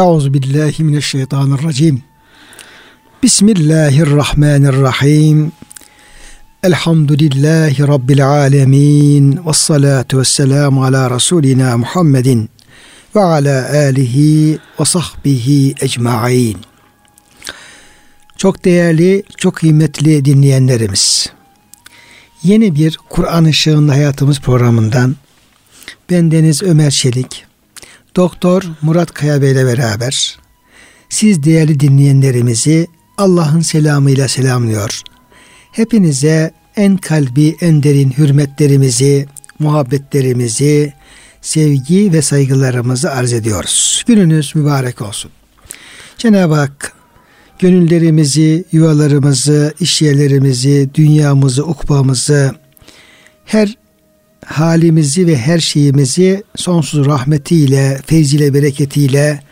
Euzu 0.00 0.34
billahi 0.34 0.84
mineşşeytanirracim. 0.84 2.02
Bismillahirrahmanirrahim. 3.22 5.52
Elhamdülillahi 6.62 7.88
rabbil 7.88 8.28
alamin. 8.28 9.40
Ves 9.46 9.56
salatu 9.56 10.18
vesselamu 10.18 10.84
ala 10.84 11.10
rasulina 11.10 11.78
Muhammedin 11.78 12.48
ve 13.16 13.20
ala 13.20 13.70
alihi 13.72 14.58
ve 14.80 14.84
sahbihi 14.84 15.74
ecmaîn. 15.80 16.56
Çok 18.36 18.64
değerli, 18.64 19.22
çok 19.36 19.54
kıymetli 19.54 20.24
dinleyenlerimiz. 20.24 21.32
Yeni 22.42 22.74
bir 22.74 22.98
Kur'an 23.08 23.44
ışığında 23.44 23.92
hayatımız 23.92 24.40
programından 24.40 25.16
ben 26.10 26.30
Deniz 26.30 26.62
Ömer 26.62 26.90
Çelik, 26.90 27.47
Doktor 28.18 28.62
Murat 28.82 29.12
Kaya 29.14 29.42
Bey 29.42 29.52
ile 29.52 29.66
beraber 29.66 30.38
siz 31.08 31.42
değerli 31.42 31.80
dinleyenlerimizi 31.80 32.86
Allah'ın 33.18 33.60
selamıyla 33.60 34.28
selamlıyor. 34.28 35.02
Hepinize 35.72 36.54
en 36.76 36.96
kalbi, 36.96 37.56
en 37.60 37.82
derin 37.82 38.10
hürmetlerimizi, 38.10 39.26
muhabbetlerimizi, 39.58 40.92
sevgi 41.40 42.12
ve 42.12 42.22
saygılarımızı 42.22 43.10
arz 43.10 43.32
ediyoruz. 43.32 44.04
Gününüz 44.06 44.54
mübarek 44.54 45.02
olsun. 45.02 45.30
Cenab-ı 46.18 46.54
Hak 46.54 46.92
gönüllerimizi, 47.58 48.64
yuvalarımızı, 48.72 49.74
iş 49.80 50.02
yerlerimizi, 50.02 50.90
dünyamızı, 50.94 51.64
ukbamızı, 51.64 52.54
her 53.44 53.76
halimizi 54.48 55.26
ve 55.26 55.36
her 55.36 55.58
şeyimizi 55.58 56.44
sonsuz 56.56 57.06
rahmetiyle, 57.06 58.00
feyziyle, 58.06 58.54
bereketiyle 58.54 59.42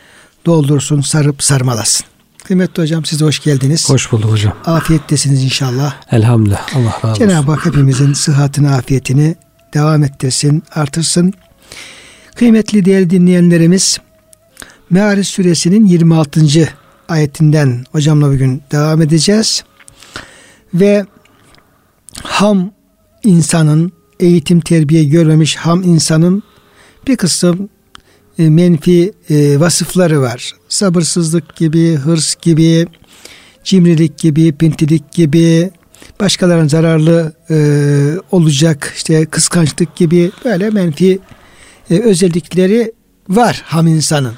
doldursun, 0.46 1.00
sarıp 1.00 1.42
sarmalasın. 1.42 2.06
Kıymetli 2.44 2.82
hocam 2.82 3.04
siz 3.04 3.22
hoş 3.22 3.42
geldiniz. 3.42 3.90
Hoş 3.90 4.12
bulduk 4.12 4.30
hocam. 4.30 4.54
Afiyettesiniz 4.64 5.44
inşallah. 5.44 5.94
Elhamdülillah. 6.10 6.76
Allah 6.76 6.94
razı 7.04 7.08
olsun. 7.08 7.28
Cenab-ı 7.28 7.52
Hak 7.52 7.66
hepimizin 7.66 8.12
sıhhatini, 8.12 8.68
afiyetini 8.68 9.36
devam 9.74 10.04
ettirsin, 10.04 10.62
artırsın. 10.74 11.32
Kıymetli 12.34 12.84
değerli 12.84 13.10
dinleyenlerimiz 13.10 13.98
Meariz 14.90 15.28
suresinin 15.28 15.84
26. 15.86 16.40
ayetinden 17.08 17.84
hocamla 17.92 18.32
bugün 18.32 18.62
devam 18.72 19.02
edeceğiz. 19.02 19.64
Ve 20.74 21.06
ham 22.22 22.70
insanın 23.24 23.92
eğitim 24.20 24.60
terbiye 24.60 25.04
görmemiş 25.04 25.56
ham 25.56 25.82
insanın 25.82 26.42
bir 27.06 27.16
kısım 27.16 27.68
e, 28.38 28.50
menfi 28.50 29.12
e, 29.30 29.60
vasıfları 29.60 30.20
var. 30.20 30.52
Sabırsızlık 30.68 31.56
gibi, 31.56 31.94
hırs 31.94 32.34
gibi, 32.42 32.86
cimrilik 33.64 34.18
gibi, 34.18 34.52
pintilik 34.52 35.12
gibi, 35.12 35.70
başkalarına 36.20 36.68
zararlı 36.68 37.32
e, 37.50 37.56
olacak 38.32 38.92
işte 38.96 39.26
kıskançlık 39.26 39.96
gibi 39.96 40.30
böyle 40.44 40.70
menfi 40.70 41.18
özellikleri 41.90 42.92
var 43.28 43.62
ham 43.66 43.86
insanın. 43.86 44.34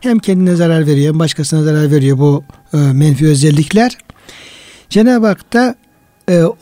Hem 0.00 0.18
kendine 0.18 0.56
zarar 0.56 0.86
veriyor 0.86 1.12
hem 1.12 1.18
başkasına 1.18 1.62
zarar 1.62 1.90
veriyor 1.90 2.18
bu 2.18 2.44
menfi 2.72 3.26
özellikler. 3.26 3.98
Cenab-ı 4.90 5.26
Hak 5.26 5.52
da 5.52 5.74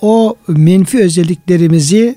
o 0.02 0.36
menfi 0.48 0.98
özelliklerimizi 0.98 2.16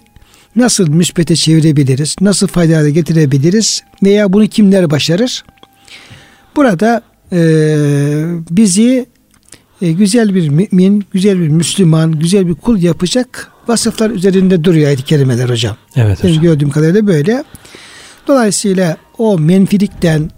nasıl 0.56 0.88
müspete 0.90 1.36
çevirebiliriz, 1.36 2.16
nasıl 2.22 2.48
faydalı 2.48 2.90
getirebiliriz 2.90 3.82
veya 4.04 4.34
bunu 4.34 4.48
kimler 4.48 4.92
başarır? 4.92 5.44
Burada 6.56 7.02
e, 7.32 7.40
bizi 8.50 9.06
e, 9.82 9.92
güzel 9.92 10.36
bir 10.36 10.50
mümin, 10.50 11.06
güzel 11.14 11.40
bir 11.40 11.48
Müslüman, 11.48 12.12
güzel 12.20 12.48
bir 12.48 12.56
kul 12.56 12.78
yapacak 12.82 13.52
vasıflar 13.68 14.10
üzerinde 14.10 14.64
duruyor 14.64 14.88
ayet-i 14.88 15.04
kerimeler 15.04 15.50
hocam. 15.50 15.78
Evet 15.96 16.20
Benim 16.24 16.36
hocam. 16.36 16.44
gördüğüm 16.44 16.70
kadarıyla 16.70 17.08
böyle. 17.08 17.44
Dolayısıyla 18.28 18.98
o 19.18 19.40
menfilikten, 19.40 20.32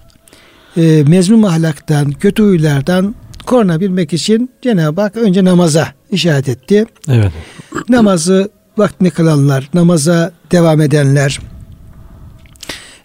e, 0.77 1.03
mezmum 1.07 1.45
ahlaktan, 1.45 2.11
kötü 2.11 2.43
huylardan 2.43 3.15
korunabilmek 3.45 4.13
için 4.13 4.49
Cenab-ı 4.61 5.01
Hak 5.01 5.15
önce 5.15 5.45
namaza 5.45 5.87
işaret 6.11 6.49
etti. 6.49 6.85
Evet. 7.09 7.31
Namazı 7.89 8.49
vaktine 8.77 9.09
kılanlar, 9.09 9.69
namaza 9.73 10.31
devam 10.51 10.81
edenler 10.81 11.39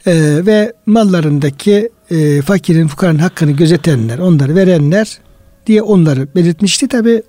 e, 0.06 0.12
ve 0.46 0.72
mallarındaki 0.86 1.90
e, 2.10 2.42
fakirin, 2.42 2.86
fukaranın 2.86 3.18
hakkını 3.18 3.50
gözetenler, 3.50 4.18
onları 4.18 4.54
verenler 4.54 5.18
diye 5.66 5.82
onları 5.82 6.34
belirtmişti. 6.34 6.88
Tabi 6.88 7.22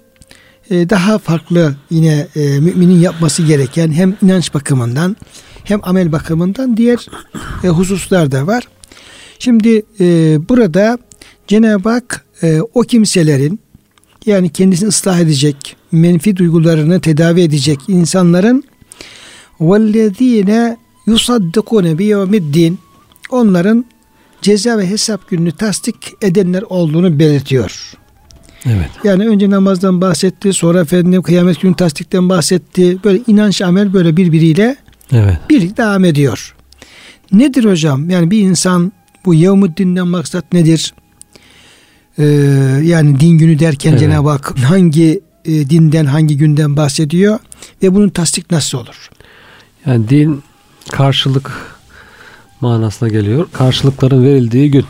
e, 0.69 0.90
daha 0.90 1.18
farklı 1.18 1.75
yine 1.90 2.28
e, 2.35 2.59
müminin 2.59 3.00
yapması 3.00 3.44
gereken 3.44 3.91
hem 3.91 4.16
inanç 4.22 4.53
bakımından 4.53 5.18
hem 5.63 5.79
amel 5.84 6.12
bakımından 6.12 6.78
diğer 6.78 7.08
e, 7.63 7.68
hususlar 7.68 8.31
da 8.31 8.47
var. 8.47 8.63
Şimdi 9.40 9.81
e, 10.00 10.38
burada 10.50 10.97
Cenab-ı 11.47 11.90
Hak 11.90 12.25
e, 12.44 12.62
o 12.73 12.81
kimselerin 12.81 13.59
yani 14.26 14.50
kendisini 14.50 14.88
ıslah 14.88 15.20
edecek, 15.20 15.76
menfi 15.92 16.38
duygularını 16.38 17.02
tedavi 17.02 17.42
edecek 17.42 17.80
insanların 17.88 18.64
vellezine 19.62 20.78
yusaddikune 21.08 21.98
bi 21.98 22.06
yevmiddin 22.06 22.80
onların 23.30 23.86
ceza 24.42 24.78
ve 24.78 24.90
hesap 24.90 25.30
gününü 25.30 25.52
tasdik 25.52 25.96
edenler 26.22 26.62
olduğunu 26.62 27.20
belirtiyor. 27.20 27.94
Evet. 28.66 28.90
Yani 29.04 29.28
önce 29.28 29.50
namazdan 29.50 30.02
bahsetti, 30.02 30.53
sonra 30.53 30.80
efendim 30.80 31.22
kıyamet 31.22 31.62
günü 31.62 31.76
tasdikten 31.76 32.30
bahsetti. 32.30 32.98
Böyle 33.03 33.22
inanç 33.28 33.62
amel 33.62 33.94
böyle 33.94 34.18
birbiriyle 34.18 34.76
evet. 35.12 35.38
bir 35.50 35.78
devam 35.78 36.06
ediyor. 36.06 36.56
Nedir 37.32 37.66
hocam? 37.66 38.09
Yani 38.09 38.32
bir 38.32 38.40
insan 38.40 38.92
bu 39.26 39.34
yevmuddin'den 39.34 40.08
maksat 40.08 40.53
nedir? 40.53 40.94
Ee, 42.22 42.26
yani 42.84 43.20
din 43.20 43.38
günü 43.38 43.59
derken 43.59 43.92
Evet. 43.92 44.00
Cenab-ı 44.00 44.30
Hak 44.30 44.59
hangi 44.59 45.22
e, 45.46 45.70
dinden 45.70 46.06
hangi 46.06 46.38
günden 46.38 46.78
bahsediyor 46.78 47.40
ve 47.84 47.96
bunun 47.96 48.09
tasdik 48.09 48.52
nasıl 48.52 48.78
olur? 48.78 49.09
Yani 49.86 50.09
din 50.09 50.44
karşılık 50.92 51.52
manasına 52.62 53.09
geliyor. 53.09 53.48
Karşılıkların 53.54 54.24
verildiği 54.24 54.72
gün. 54.72 54.86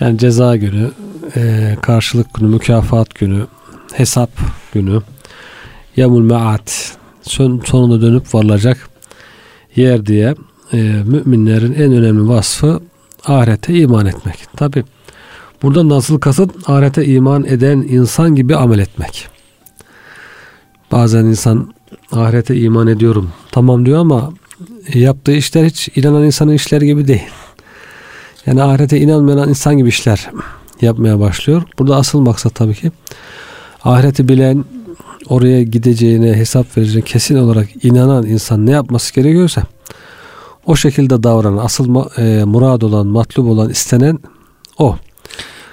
Yani 0.00 0.18
ceza 0.18 0.56
günü, 0.56 0.90
e, 1.36 1.76
karşılık 1.82 2.34
günü, 2.34 2.48
mükafat 2.48 3.14
günü, 3.14 3.46
hesap 3.92 4.30
günü, 4.74 5.02
yamul 5.96 6.22
me'at, 6.22 6.96
son, 7.22 7.62
sonunda 7.66 8.02
dönüp 8.02 8.34
varılacak 8.34 8.88
yer 9.76 10.06
diye 10.06 10.34
e, 10.72 10.76
müminlerin 10.82 11.72
en 11.72 11.92
önemli 11.92 12.28
vasfı 12.28 12.80
ahirete 13.26 13.74
iman 13.74 14.06
etmek. 14.06 14.36
Tabi 14.56 14.84
burada 15.62 15.88
nasıl 15.88 16.18
kasıt 16.18 16.68
ahirete 16.68 17.06
iman 17.06 17.44
eden 17.44 17.78
insan 17.78 18.34
gibi 18.34 18.56
amel 18.56 18.78
etmek. 18.78 19.28
Bazen 20.92 21.24
insan 21.24 21.74
ahirete 22.12 22.56
iman 22.56 22.86
ediyorum 22.86 23.30
tamam 23.52 23.86
diyor 23.86 23.98
ama 23.98 24.32
yaptığı 24.94 25.32
işler 25.32 25.64
hiç 25.64 25.88
inanan 25.96 26.24
insanın 26.24 26.52
işleri 26.52 26.86
gibi 26.86 27.08
değil. 27.08 27.28
Yani 28.46 28.62
ahirete 28.62 28.98
inanmayan 29.00 29.48
insan 29.48 29.78
gibi 29.78 29.88
işler 29.88 30.30
yapmaya 30.80 31.20
başlıyor. 31.20 31.62
Burada 31.78 31.96
asıl 31.96 32.20
maksat 32.20 32.54
tabii 32.54 32.74
ki 32.74 32.92
ahireti 33.84 34.28
bilen 34.28 34.64
oraya 35.28 35.62
gideceğine 35.62 36.34
hesap 36.34 36.76
vereceğine 36.76 37.04
kesin 37.04 37.36
olarak 37.36 37.84
inanan 37.84 38.26
insan 38.26 38.66
ne 38.66 38.70
yapması 38.70 39.14
gerekiyorsa 39.14 39.62
o 40.66 40.76
şekilde 40.76 41.22
davranan 41.22 41.64
asıl 41.64 42.04
e, 42.18 42.44
murad 42.44 42.82
olan 42.82 43.06
matlub 43.06 43.46
olan 43.46 43.70
istenen 43.70 44.18
o. 44.78 44.96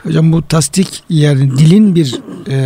Hocam 0.08 0.32
bu 0.34 0.48
tasdik 0.48 1.04
yani 1.10 1.52
dilin 1.58 1.96
bir 1.96 2.16
e, 2.50 2.58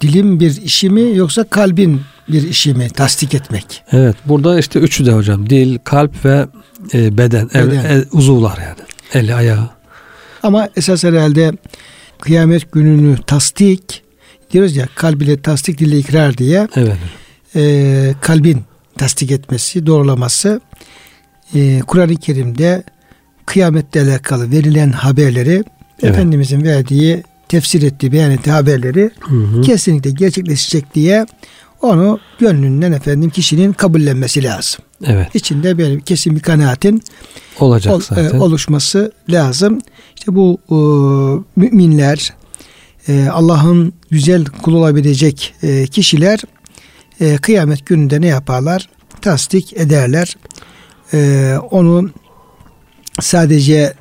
dilin 0.00 0.40
bir 0.40 0.62
işi 0.62 0.90
mi 0.90 1.16
yoksa 1.16 1.44
kalbin 1.44 2.00
bir 2.28 2.48
işi 2.48 2.74
mi 2.74 2.88
tasdik 2.90 3.34
etmek? 3.34 3.82
Evet 3.92 4.16
burada 4.26 4.58
işte 4.58 4.78
üçü 4.78 5.06
de 5.06 5.12
hocam 5.12 5.50
dil, 5.50 5.78
kalp 5.84 6.24
ve 6.24 6.46
e, 6.94 7.18
beden, 7.18 7.48
Beden. 7.54 7.84
el- 7.84 8.06
uzuvlar 8.12 8.58
yani. 8.58 8.78
Eli, 9.14 9.34
ayağı. 9.34 9.68
Ama 10.42 10.68
esas 10.76 11.04
herhalde 11.04 11.52
kıyamet 12.20 12.72
gününü 12.72 13.16
tasdik 13.26 14.02
diyoruz 14.52 14.76
ya 14.76 14.88
kalb 14.94 15.20
ile 15.20 15.40
tasdik 15.42 15.78
dille 15.78 15.98
ikrar 15.98 16.38
diye 16.38 16.68
Evet. 16.76 16.96
e, 17.56 18.14
kalbin 18.20 18.62
tasdik 18.98 19.30
etmesi, 19.30 19.86
doğrulaması 19.86 20.60
e, 21.54 21.80
Kur'an-ı 21.86 22.16
Kerim'de 22.16 22.82
kıyametle 23.46 24.00
alakalı 24.02 24.50
verilen 24.50 24.92
haberleri 24.92 25.64
Evet. 26.02 26.14
Efendimizin 26.14 26.62
verdiği 26.62 27.22
tefsir 27.48 27.82
ettiği 27.82 28.12
beyan 28.12 28.30
ettiği 28.30 28.50
haberleri 28.50 29.10
Hı 29.20 29.36
hı. 29.36 29.60
kesinlikle 29.62 30.10
gerçekleşecek 30.10 30.94
diye 30.94 31.26
onu 31.82 32.20
gönlünden 32.38 32.92
efendim 32.92 33.30
kişinin 33.30 33.72
kabullenmesi 33.72 34.44
lazım. 34.44 34.84
Evet. 35.06 35.34
İçinde 35.34 35.78
böyle 35.78 36.00
kesin 36.00 36.36
bir 36.36 36.40
kanaatin 36.40 37.02
olacak 37.60 37.94
ol, 37.94 38.00
zaten. 38.00 38.24
E, 38.24 38.40
oluşması 38.40 39.12
lazım. 39.28 39.78
İşte 40.16 40.34
bu 40.34 40.58
e, 40.70 40.76
müminler 41.60 42.32
e, 43.08 43.28
Allah'ın 43.32 43.92
güzel 44.10 44.44
kul 44.44 44.74
olabilecek 44.74 45.54
e, 45.62 45.86
kişiler 45.86 46.40
e, 47.20 47.36
kıyamet 47.36 47.86
gününde 47.86 48.20
ne 48.20 48.26
yaparlar? 48.26 48.88
Tasdik 49.20 49.72
ederler. 49.72 50.36
E, 51.12 51.52
onu 51.70 52.10
sadece 53.20 53.94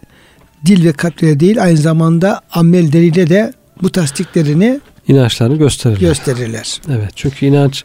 dil 0.66 0.86
ve 0.86 0.92
kalple 0.92 1.40
değil 1.40 1.64
aynı 1.64 1.78
zamanda 1.78 2.42
amelleriyle 2.54 3.30
de 3.30 3.54
bu 3.82 3.90
tasdiklerini 3.90 4.80
İnançlarını 5.08 5.56
gösterirler. 5.56 6.00
gösterirler. 6.00 6.82
Evet. 6.90 7.10
Çünkü 7.16 7.46
inanç 7.46 7.84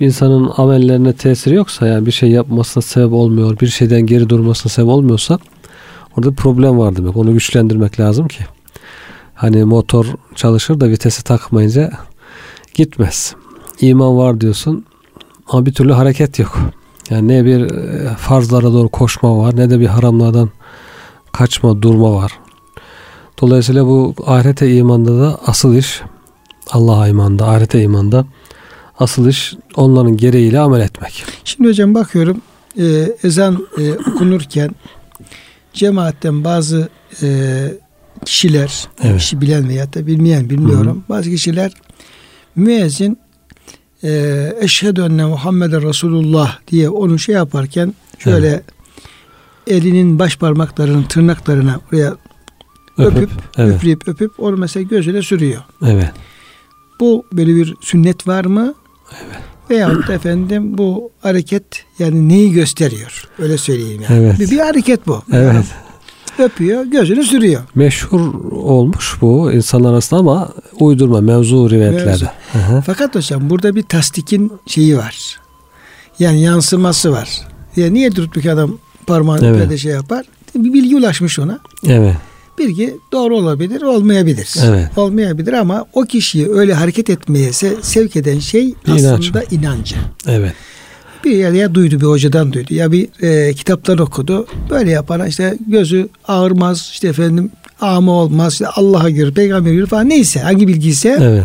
insanın 0.00 0.50
amellerine 0.56 1.12
tesiri 1.12 1.54
yoksa 1.54 1.86
yani 1.86 2.06
bir 2.06 2.10
şey 2.10 2.30
yapmasına 2.30 2.82
sebep 2.82 3.12
olmuyor, 3.12 3.60
bir 3.60 3.66
şeyden 3.66 4.00
geri 4.00 4.28
durmasına 4.28 4.70
sebep 4.70 4.88
olmuyorsa 4.88 5.38
orada 6.16 6.32
problem 6.32 6.78
var 6.78 6.96
demek. 6.96 7.16
Onu 7.16 7.32
güçlendirmek 7.32 8.00
lazım 8.00 8.28
ki. 8.28 8.44
Hani 9.34 9.64
motor 9.64 10.06
çalışır 10.34 10.80
da 10.80 10.88
vitesi 10.88 11.24
takmayınca 11.24 11.90
gitmez. 12.74 13.34
İman 13.80 14.16
var 14.16 14.40
diyorsun 14.40 14.84
ama 15.48 15.66
bir 15.66 15.72
türlü 15.72 15.92
hareket 15.92 16.38
yok. 16.38 16.58
Yani 17.10 17.28
ne 17.28 17.44
bir 17.44 17.60
e, 17.60 18.08
farzlara 18.16 18.72
doğru 18.72 18.88
koşma 18.88 19.38
var 19.38 19.56
ne 19.56 19.70
de 19.70 19.80
bir 19.80 19.86
haramlardan 19.86 20.50
kaçma 21.32 21.82
durma 21.82 22.14
var. 22.14 22.32
Dolayısıyla 23.40 23.86
bu 23.86 24.14
ahirete 24.26 24.76
imanda 24.76 25.20
da 25.20 25.40
asıl 25.46 25.74
iş 25.74 26.00
Allah'a 26.70 27.08
imanda, 27.08 27.48
ahirete 27.48 27.82
imanda 27.82 28.26
asıl 28.98 29.28
iş 29.28 29.54
onların 29.76 30.16
gereğiyle 30.16 30.58
amel 30.58 30.80
etmek. 30.80 31.24
Şimdi 31.44 31.68
hocam 31.68 31.94
bakıyorum 31.94 32.40
e, 32.78 32.84
ezan 33.24 33.66
e, 33.78 33.92
okunurken 33.92 34.70
cemaatten 35.72 36.44
bazı 36.44 36.88
e, 37.22 37.28
kişiler, 38.24 38.88
Evet. 39.02 39.18
kişi 39.18 39.40
bilen 39.40 39.68
veya 39.68 39.92
da 39.92 40.06
bilmeyen 40.06 40.50
bilmiyorum. 40.50 41.04
Bazı 41.08 41.30
kişiler 41.30 41.72
müezzin 42.56 43.18
e, 44.04 44.52
eşhedü 44.60 45.00
enne 45.00 45.24
Muhammeden 45.24 45.88
Resulullah 45.88 46.58
diye 46.68 46.88
onu 46.88 47.18
şey 47.18 47.34
yaparken 47.34 47.94
şöyle 48.18 48.62
elinin 49.66 50.18
baş 50.18 50.36
parmaklarının 50.36 51.02
tırnaklarına 51.02 51.80
buraya 51.92 52.16
Öpüp, 52.98 53.16
öpüp, 53.16 53.30
evet, 53.58 53.76
üfleyip 53.76 54.08
öpüp 54.08 54.40
onu 54.40 54.56
mesela 54.56 54.82
gözüne 54.82 55.22
sürüyor. 55.22 55.60
evet, 55.86 56.10
Bu 57.00 57.24
böyle 57.32 57.54
bir 57.54 57.74
sünnet 57.80 58.28
var 58.28 58.44
mı? 58.44 58.74
Evet. 59.12 59.36
Veyahut 59.70 60.08
da 60.08 60.12
efendim 60.12 60.78
bu 60.78 61.10
hareket 61.22 61.64
yani 61.98 62.28
neyi 62.28 62.52
gösteriyor? 62.52 63.24
Öyle 63.38 63.58
söyleyeyim 63.58 64.02
yani. 64.10 64.20
Evet. 64.24 64.40
Bir, 64.40 64.50
bir 64.50 64.58
hareket 64.58 65.06
bu. 65.06 65.22
evet. 65.32 65.64
Öpüyor, 66.38 66.84
gözünü 66.84 67.24
sürüyor. 67.24 67.60
Meşhur 67.74 68.34
olmuş 68.52 69.16
bu 69.20 69.52
insanlar 69.52 69.92
arasında 69.92 70.20
ama 70.20 70.52
uydurma 70.80 71.20
mevzu 71.20 71.70
rivayetlerde. 71.70 72.30
Fakat 72.86 73.14
hocam 73.14 73.50
burada 73.50 73.74
bir 73.74 73.82
tasdikin 73.82 74.52
şeyi 74.66 74.96
var. 74.98 75.40
Yani 76.18 76.40
yansıması 76.42 77.12
var. 77.12 77.40
Ya 77.76 77.90
niye 77.90 78.16
durup 78.16 78.36
bir 78.36 78.46
adam 78.46 78.78
parmağını 79.06 79.46
Evet. 79.46 79.60
böyle 79.60 79.78
şey 79.78 79.92
yapar? 79.92 80.24
Bir 80.54 80.72
bilgi 80.72 80.96
ulaşmış 80.96 81.38
ona. 81.38 81.58
Evet, 81.88 82.14
Bilgi 82.58 82.96
doğru 83.12 83.36
olabilir, 83.36 83.82
olmayabilir. 83.82 84.48
Evet. 84.64 84.88
Olmayabilir 84.98 85.52
ama 85.52 85.84
o 85.92 86.02
kişiyi 86.04 86.48
öyle 86.50 86.74
hareket 86.74 87.10
etmeye 87.10 87.48
se- 87.50 87.82
sevk 87.82 88.16
eden 88.16 88.38
şey 88.38 88.74
inanç 88.86 89.04
aslında 89.04 89.44
inancı. 89.50 89.96
evet, 90.28 90.52
Bir 91.24 91.30
yer 91.30 91.52
ya 91.52 91.74
duydu 91.74 91.96
bir 92.00 92.06
hocadan 92.06 92.52
duydu 92.52 92.74
ya 92.74 92.92
bir 92.92 93.08
e, 93.22 93.54
kitaptan 93.54 93.98
okudu. 93.98 94.46
Böyle 94.70 94.90
yapana 94.90 95.26
işte 95.26 95.58
gözü 95.68 96.08
ağırmaz 96.28 96.88
işte 96.92 97.08
efendim 97.08 97.50
ama 97.80 98.12
olmaz 98.12 98.52
işte 98.52 98.66
Allah'a 98.66 99.10
göre 99.10 99.32
peygamber 99.32 99.72
göre 99.72 99.86
falan 99.86 100.08
neyse 100.08 100.40
hangi 100.40 100.68
bilgiyse 100.68 101.18
evet, 101.20 101.44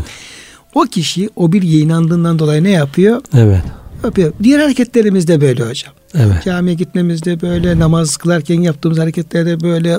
o 0.76 0.82
kişi 0.82 1.30
o 1.36 1.52
bilgiye 1.52 1.82
inandığından 1.82 2.40
dolayı 2.40 2.64
ne 2.64 2.72
yapıyor? 2.72 3.22
evet, 3.38 3.62
Yapıyor. 4.04 4.34
Diğer 4.44 4.60
hareketlerimiz 4.60 5.28
de 5.28 5.42
böyle 5.42 5.64
hocam. 5.64 5.94
Evet, 6.16 6.44
Camiye 6.46 6.76
gitmemizde 6.76 7.42
böyle, 7.42 7.80
namaz 7.80 8.18
kılarken 8.18 8.62
yaptığımız 8.62 9.00
hareketlerde 9.00 9.62
böyle, 9.62 9.98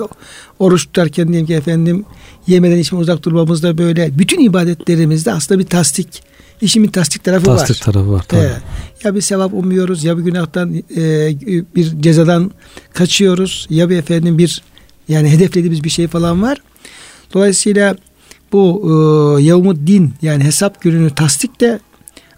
oruç 0.59 0.85
tutarken 0.85 1.27
diyelim 1.27 1.47
ki 1.47 1.53
efendim 1.53 2.05
yemeden 2.47 2.77
içme 2.77 2.99
uzak 2.99 3.23
durmamızda 3.23 3.77
böyle. 3.77 4.19
Bütün 4.19 4.39
ibadetlerimizde 4.39 5.31
aslında 5.31 5.59
bir 5.59 5.65
tasdik, 5.65 6.23
işin 6.61 6.83
bir 6.83 6.91
tasdik 6.91 7.23
tarafı 7.23 7.51
var. 7.51 7.57
tasdik 7.57 7.81
tarafı 7.81 8.11
var 8.11 8.25
tabii. 8.27 8.41
Evet. 8.41 8.61
Ya 9.03 9.15
bir 9.15 9.21
sevap 9.21 9.53
umuyoruz 9.53 10.03
ya 10.03 10.17
bir 10.17 10.23
günahtan 10.23 10.75
e, 10.97 11.35
bir 11.75 12.01
cezadan 12.01 12.51
kaçıyoruz 12.93 13.67
ya 13.69 13.89
bir 13.89 13.97
efendim 13.97 14.37
bir 14.37 14.61
yani 15.07 15.29
hedeflediğimiz 15.29 15.83
bir 15.83 15.89
şey 15.89 16.07
falan 16.07 16.41
var. 16.41 16.57
Dolayısıyla 17.33 17.95
bu 18.51 18.81
e, 19.39 19.43
yevmuddin 19.43 20.13
yani 20.21 20.43
hesap 20.43 20.81
gününü 20.81 21.09
tasdik 21.09 21.61
de 21.61 21.79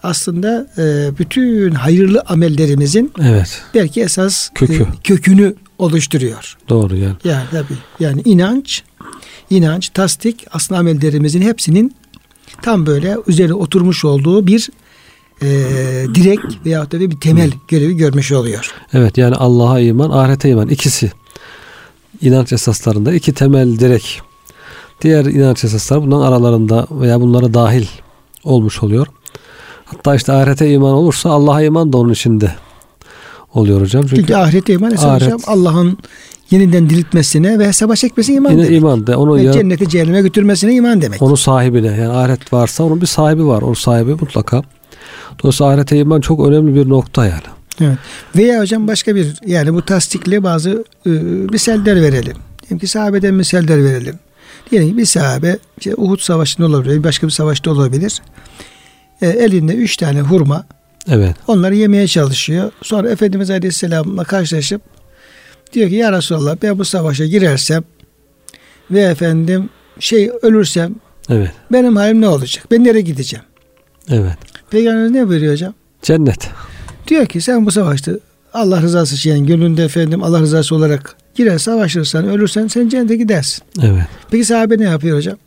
aslında 0.04 0.68
e, 0.78 1.18
bütün 1.20 1.72
hayırlı 1.72 2.22
amellerimizin 2.28 3.12
Evet, 3.22 3.62
belki 3.76 4.02
esas 4.02 4.50
Kökü. 4.56 4.74
e, 4.84 4.86
kökünü 5.04 5.56
oluşturuyor. 5.78 6.58
doğru 6.70 6.96
yani. 6.96 7.16
Yani 7.24 7.46
tabii 7.52 7.78
yani 8.00 8.22
inanç, 8.26 8.84
inanç, 9.50 9.90
tasdik 9.90 10.46
aslında 10.52 10.80
amellerimizin 10.80 11.42
hepsinin 11.42 11.96
tam 12.62 12.86
böyle 12.86 13.18
üzerine 13.28 13.54
oturmuş 13.54 14.06
olduğu 14.06 14.48
bir 14.48 14.70
e, 15.42 15.48
direk 16.16 16.40
veyahut 16.66 16.92
da 16.92 17.00
bir 17.00 17.20
temel 17.20 17.52
görevi 17.68 17.96
görmüş 17.98 18.32
oluyor. 18.32 18.72
Evet 18.94 19.18
yani 19.18 19.36
Allah'a 19.36 19.80
iman, 19.80 20.10
ahirete 20.10 20.50
iman 20.50 20.68
ikisi 20.70 21.12
inanç 22.22 22.54
esaslarında 22.54 23.14
iki 23.14 23.34
temel 23.34 23.80
direk. 23.80 24.22
Diğer 25.02 25.26
inanç 25.26 25.64
esasları 25.64 26.02
bunların 26.02 26.22
aralarında 26.32 26.88
veya 26.92 27.22
bunlara 27.22 27.54
dahil 27.54 27.86
olmuş 28.44 28.84
oluyor. 28.84 29.08
Hatta 29.96 30.16
işte 30.16 30.34
ahirete 30.34 30.72
iman 30.72 30.94
olursa 30.94 31.30
Allah'a 31.30 31.62
iman 31.62 31.94
da 31.94 31.98
onun 31.98 32.14
içinde 32.14 32.52
oluyor 33.54 33.82
hocam. 33.82 34.02
Çünkü, 34.02 34.16
Çünkü 34.16 34.36
ahirete 34.36 34.74
iman 34.74 34.92
esas 34.92 35.06
ahiret- 35.06 35.26
hocam 35.26 35.40
Allah'ın 35.48 35.98
yeniden 36.52 36.90
diriltmesine 36.90 37.60
ve 37.60 37.68
hesaba 37.68 37.96
çekmesine 37.96 38.36
iman 38.36 38.52
yine 38.52 38.64
demek. 38.64 38.78
iman 38.78 39.08
da 39.08 39.20
onu 39.20 39.36
Ve 39.36 39.42
ya- 39.42 39.52
cennete 39.54 39.90
cehenneme 39.90 40.22
götürmesine 40.22 40.74
iman 40.74 41.02
demek. 41.02 41.22
onun 41.22 41.36
sahibine 41.36 41.88
yani 41.88 42.08
ahiret 42.10 42.54
varsa 42.54 42.84
onun 42.84 43.02
bir 43.02 43.06
sahibi 43.06 43.46
var. 43.48 43.62
O 43.62 43.76
sahibi 43.76 44.12
mutlaka. 44.12 44.62
Dolayısıyla 45.44 45.72
ahirete 45.72 45.98
iman 45.98 46.22
çok 46.22 46.48
önemli 46.48 46.76
bir 46.76 46.90
nokta 46.90 47.26
yani. 47.26 47.42
Evet. 47.82 47.98
Veya 48.36 48.62
hocam 48.62 48.88
başka 48.88 49.16
bir 49.16 49.34
yani 49.46 49.74
bu 49.74 49.82
tasdikle 49.82 50.44
bazı 50.44 50.84
e, 51.06 51.10
misaller 51.52 52.02
verelim. 52.02 52.36
Diyelim 52.62 52.80
ki 52.80 52.88
sahabeden 52.88 53.34
misaller 53.34 53.84
verelim. 53.84 54.16
Diyelim 54.72 54.90
ki 54.90 54.98
bir 54.98 55.06
sahabe 55.06 55.58
işte 55.78 55.96
Uhud 55.96 56.20
savaşında 56.20 56.68
olabilir, 56.68 57.04
başka 57.04 57.28
bir 57.28 57.32
savaşta 57.32 57.72
olabilir. 57.72 58.22
E, 59.22 59.28
elinde 59.28 59.74
üç 59.74 59.98
tane 59.98 60.22
hurma 60.22 60.66
Evet. 61.12 61.36
onları 61.48 61.76
yemeye 61.76 62.08
çalışıyor. 62.08 62.72
Sonra 62.82 63.10
Efendimiz 63.10 63.50
Aleyhisselam'la 63.50 64.24
karşılaşıp 64.24 64.82
diyor 65.74 65.90
ki 65.90 65.96
ya 65.96 66.12
Resulallah 66.12 66.56
ben 66.62 66.80
bu 66.80 66.86
savaşa 66.86 67.26
girersem 67.26 67.84
ve 68.92 69.02
efendim 69.02 69.70
şey 70.00 70.32
ölürsem 70.42 70.96
Evet. 71.30 71.52
benim 71.72 71.96
halim 71.96 72.22
ne 72.22 72.28
olacak? 72.28 72.66
Ben 72.72 72.84
nereye 72.84 73.02
gideceğim? 73.02 73.46
Evet. 74.10 74.38
Peygamberimiz 74.72 75.12
ne 75.12 75.28
buyuruyor 75.28 75.54
hocam? 75.54 75.74
Cennet. 76.02 76.50
Diyor 77.08 77.26
ki 77.26 77.42
sen 77.42 77.66
bu 77.66 77.72
savaşta 77.72 78.12
Allah 78.54 78.82
rızası 78.82 79.16
için 79.16 79.30
yani 79.30 79.46
gönlünde 79.46 79.84
efendim 79.84 80.24
Allah 80.24 80.40
rızası 80.40 80.76
olarak 80.76 81.16
girer 81.36 81.58
savaşırsan 81.58 82.28
ölürsen 82.30 82.68
sen 82.68 82.90
cennete 82.90 83.16
gidersin. 83.16 83.64
Evet. 83.82 84.04
Peki 84.32 84.46
sahabe 84.46 84.78
ne 84.78 84.84
yapıyor 84.84 85.18
hocam? 85.18 85.38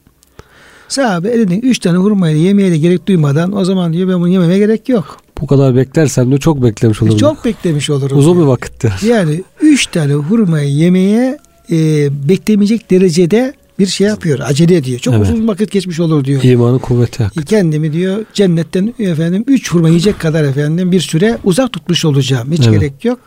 Sahabe 0.93 1.29
elinde 1.29 1.59
üç 1.59 1.79
tane 1.79 1.99
hurmayı 1.99 2.37
yemeye 2.39 2.71
de 2.71 2.79
gerek 2.79 3.07
duymadan 3.09 3.57
o 3.57 3.65
zaman 3.65 3.93
diyor 3.93 4.09
ben 4.09 4.15
bunu 4.15 4.29
yememe 4.29 4.59
gerek 4.59 4.89
yok. 4.89 5.17
Bu 5.41 5.47
kadar 5.47 5.77
beklersem 5.77 6.33
de 6.33 6.39
çok 6.39 6.63
beklemiş 6.63 7.03
olurum. 7.03 7.17
Çok 7.17 7.45
beklemiş 7.45 7.91
olurum. 7.91 8.19
Uzun 8.19 8.33
bir 8.35 8.39
diyor. 8.39 8.49
vakit 8.49 8.83
diyor. 8.83 8.93
Yani 9.07 9.43
üç 9.61 9.87
tane 9.87 10.13
hurmayı 10.13 10.69
yemeye 10.71 11.39
e, 11.71 12.09
beklemeyecek 12.29 12.91
derecede 12.91 13.55
bir 13.79 13.87
şey 13.87 14.07
yapıyor. 14.07 14.39
Acele 14.43 14.77
ediyor. 14.77 14.99
Çok 14.99 15.15
Evet. 15.15 15.27
uzun 15.31 15.49
vakit 15.49 15.71
geçmiş 15.71 16.01
olur 16.01 16.25
diyor. 16.25 16.43
İmanın 16.43 16.79
kuvveti 16.79 17.23
hak. 17.23 17.33
Kendimi 17.47 17.93
diyor 17.93 18.25
cennetten 18.35 18.95
efendim 18.99 19.45
üç 19.47 19.73
hurma 19.73 19.89
yiyecek 19.89 20.21
kadar 20.21 20.45
efendim 20.45 20.93
bir 20.93 21.01
süre 21.01 21.39
uzak 21.45 21.73
tutmuş 21.73 22.05
olacağım. 22.05 22.53
Hiç 22.53 22.67
Evet. 22.67 22.81
gerek 22.81 23.05
yok. 23.05 23.19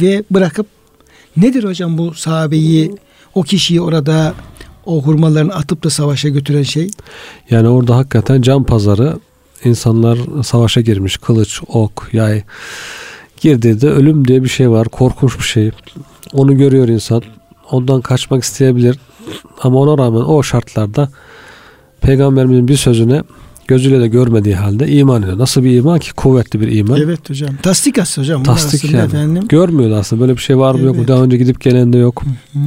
Ve 0.00 0.22
bırakıp 0.30 0.66
nedir 1.36 1.64
hocam 1.64 1.98
bu 1.98 2.14
sahabeyi 2.14 2.92
o 3.34 3.42
kişiyi 3.42 3.80
orada 3.80 4.34
o 4.86 5.02
hurmalarını 5.02 5.54
atıp 5.54 5.84
da 5.84 5.90
savaşa 5.90 6.28
götüren 6.28 6.62
şey? 6.62 6.90
Yani 7.50 7.68
orada 7.68 7.96
hakikaten 7.96 8.42
can 8.42 8.64
pazarı 8.64 9.18
insanlar 9.64 10.18
savaşa 10.44 10.80
girmiş. 10.80 11.16
Kılıç, 11.16 11.60
ok, 11.68 12.08
yay. 12.12 12.42
Girdiğinde 13.40 13.90
ölüm 13.90 14.28
diye 14.28 14.42
bir 14.42 14.48
şey 14.48 14.70
var. 14.70 14.88
Korkunç 14.88 15.38
bir 15.38 15.44
şey. 15.44 15.70
Onu 16.32 16.56
görüyor 16.56 16.88
insan. 16.88 17.22
Ondan 17.70 18.00
kaçmak 18.00 18.44
isteyebilir. 18.44 18.98
Ama 19.62 19.78
ona 19.78 20.04
rağmen 20.04 20.20
o 20.20 20.42
şartlarda 20.42 21.08
Peygamberimizin 22.00 22.68
bir 22.68 22.76
sözüne 22.76 23.22
gözüyle 23.68 24.00
de 24.00 24.08
görmediği 24.08 24.54
halde 24.54 24.88
iman 24.88 25.22
ediyor. 25.22 25.38
Nasıl 25.38 25.64
bir 25.64 25.76
iman 25.76 25.98
ki? 25.98 26.12
Kuvvetli 26.12 26.60
bir 26.60 26.72
iman. 26.72 27.00
Evet 27.00 27.30
hocam. 27.30 27.50
Tasdik 27.62 27.98
aslında 27.98 28.26
hocam. 28.26 28.42
Tasdik 28.42 28.92
yani. 28.92 29.04
Efendim. 29.04 29.48
Görmüyordu 29.48 29.94
aslında. 29.94 30.22
Böyle 30.22 30.32
bir 30.32 30.42
şey 30.42 30.58
var 30.58 30.72
mı 30.72 30.78
evet. 30.78 30.86
yok 30.86 30.96
mu? 30.96 31.08
Daha 31.08 31.22
önce 31.22 31.36
gidip 31.36 31.60
gelen 31.60 31.92
de 31.92 31.98
yok. 31.98 32.22
Hı 32.52 32.58
hı. 32.58 32.62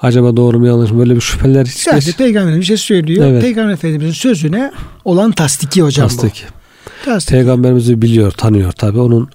Acaba 0.00 0.36
doğru 0.36 0.58
mu 0.58 0.66
yanlış 0.66 0.90
mı? 0.90 0.98
Böyle 0.98 1.16
bir 1.16 1.20
şüpheler 1.20 1.66
hiç 1.66 1.74
Sadece 1.74 2.06
geç... 2.06 2.16
Peygamberimiz 2.16 2.60
bir 2.60 2.66
şey 2.66 2.76
söylüyor. 2.76 3.26
Evet. 3.26 3.42
Peygamber 3.42 3.72
Efendimizin 3.72 4.12
sözüne 4.12 4.72
olan 5.04 5.32
tasdiki 5.32 5.82
hocam 5.82 6.08
tasdik. 6.08 6.44
bu. 6.48 7.04
Tasdik. 7.04 7.30
Peygamberimizi 7.30 8.02
biliyor, 8.02 8.30
tanıyor 8.30 8.72
tabi. 8.72 8.98
Onun 8.98 9.28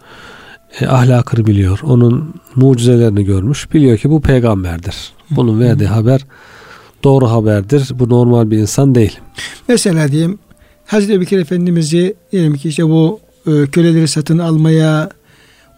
e, 0.81 0.87
ahlakını 0.87 1.45
biliyor. 1.45 1.79
Onun 1.83 2.33
mucizelerini 2.55 3.25
görmüş. 3.25 3.73
Biliyor 3.73 3.97
ki 3.97 4.09
bu 4.09 4.21
peygamberdir. 4.21 4.95
Bunun 5.31 5.59
verdiği 5.59 5.85
hı 5.85 5.89
hı. 5.89 5.93
haber 5.93 6.25
doğru 7.03 7.31
haberdir. 7.31 7.87
Bu 7.93 8.09
normal 8.09 8.51
bir 8.51 8.57
insan 8.57 8.95
değil. 8.95 9.19
Mesela 9.67 10.11
diyeyim 10.11 10.39
Hazreti 10.89 11.13
Ebubekir 11.13 11.39
Efendimiz'i 11.39 12.15
diyelim 12.31 12.53
ki 12.53 12.69
işte 12.69 12.83
bu 12.83 13.19
e, 13.47 13.51
köleleri 13.71 14.07
satın 14.07 14.39
almaya, 14.39 15.09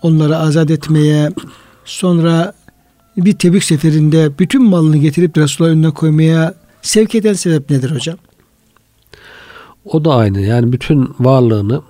onları 0.02 0.38
azat 0.38 0.72
etmeye, 0.72 1.32
sonra 1.86 2.54
bir 3.18 3.34
Tebük 3.34 3.64
seferinde 3.64 4.40
bütün 4.40 4.64
malını 4.64 4.98
getirip 4.98 5.38
Resulullah'ın 5.38 5.78
önüne 5.78 5.92
koymaya 5.92 6.54
sevk 6.82 7.16
eden 7.16 7.34
sebep 7.34 7.70
nedir 7.70 7.92
hocam? 7.92 8.18
O 9.86 10.06
da 10.06 10.16
aynı. 10.16 10.42
Yani 10.42 10.72
bütün 10.72 11.10
varlığını, 11.20 11.82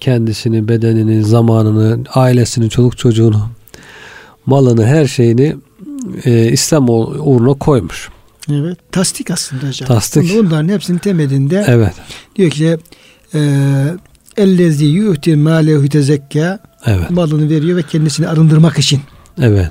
kendisini, 0.00 0.68
bedenini, 0.68 1.24
zamanını, 1.24 1.98
ailesini, 2.14 2.70
çoluk 2.70 2.98
çocuğunu, 2.98 3.48
malını, 4.46 4.86
her 4.86 5.06
şeyini 5.06 5.56
e, 6.24 6.52
İslam 6.52 6.88
uğruna 6.88 7.54
koymuş. 7.54 8.10
Evet. 8.52 8.78
Tasdik 8.92 9.30
aslında 9.30 9.68
hocam. 9.68 9.88
Tasdik. 9.88 10.34
Bunların 10.36 10.68
hepsinin 10.68 10.98
temelinde 10.98 11.64
evet. 11.68 11.94
diyor 12.36 12.50
ki 12.50 12.78
e, 13.34 13.40
ellezi 14.36 14.84
yu'ti 14.84 15.36
mâlehu 15.36 15.88
tezekka 15.88 16.58
evet. 16.86 17.10
malını 17.10 17.50
veriyor 17.50 17.76
ve 17.76 17.82
kendisini 17.82 18.28
arındırmak 18.28 18.78
için. 18.78 19.00
Evet. 19.42 19.70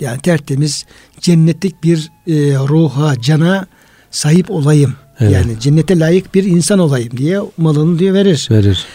Yani 0.00 0.20
tertemiz 0.20 0.84
cennetlik 1.20 1.84
bir 1.84 2.10
e, 2.26 2.32
ruha, 2.54 3.20
cana 3.20 3.66
sahip 4.10 4.50
olayım. 4.50 4.94
Evet. 5.20 5.32
Yani 5.32 5.60
cennete 5.60 5.98
layık 5.98 6.34
bir 6.34 6.44
insan 6.44 6.78
olayım 6.78 7.16
diye 7.16 7.40
malını 7.56 7.98
diyor 7.98 8.14
verir. 8.14 8.48
Verir. 8.50 8.86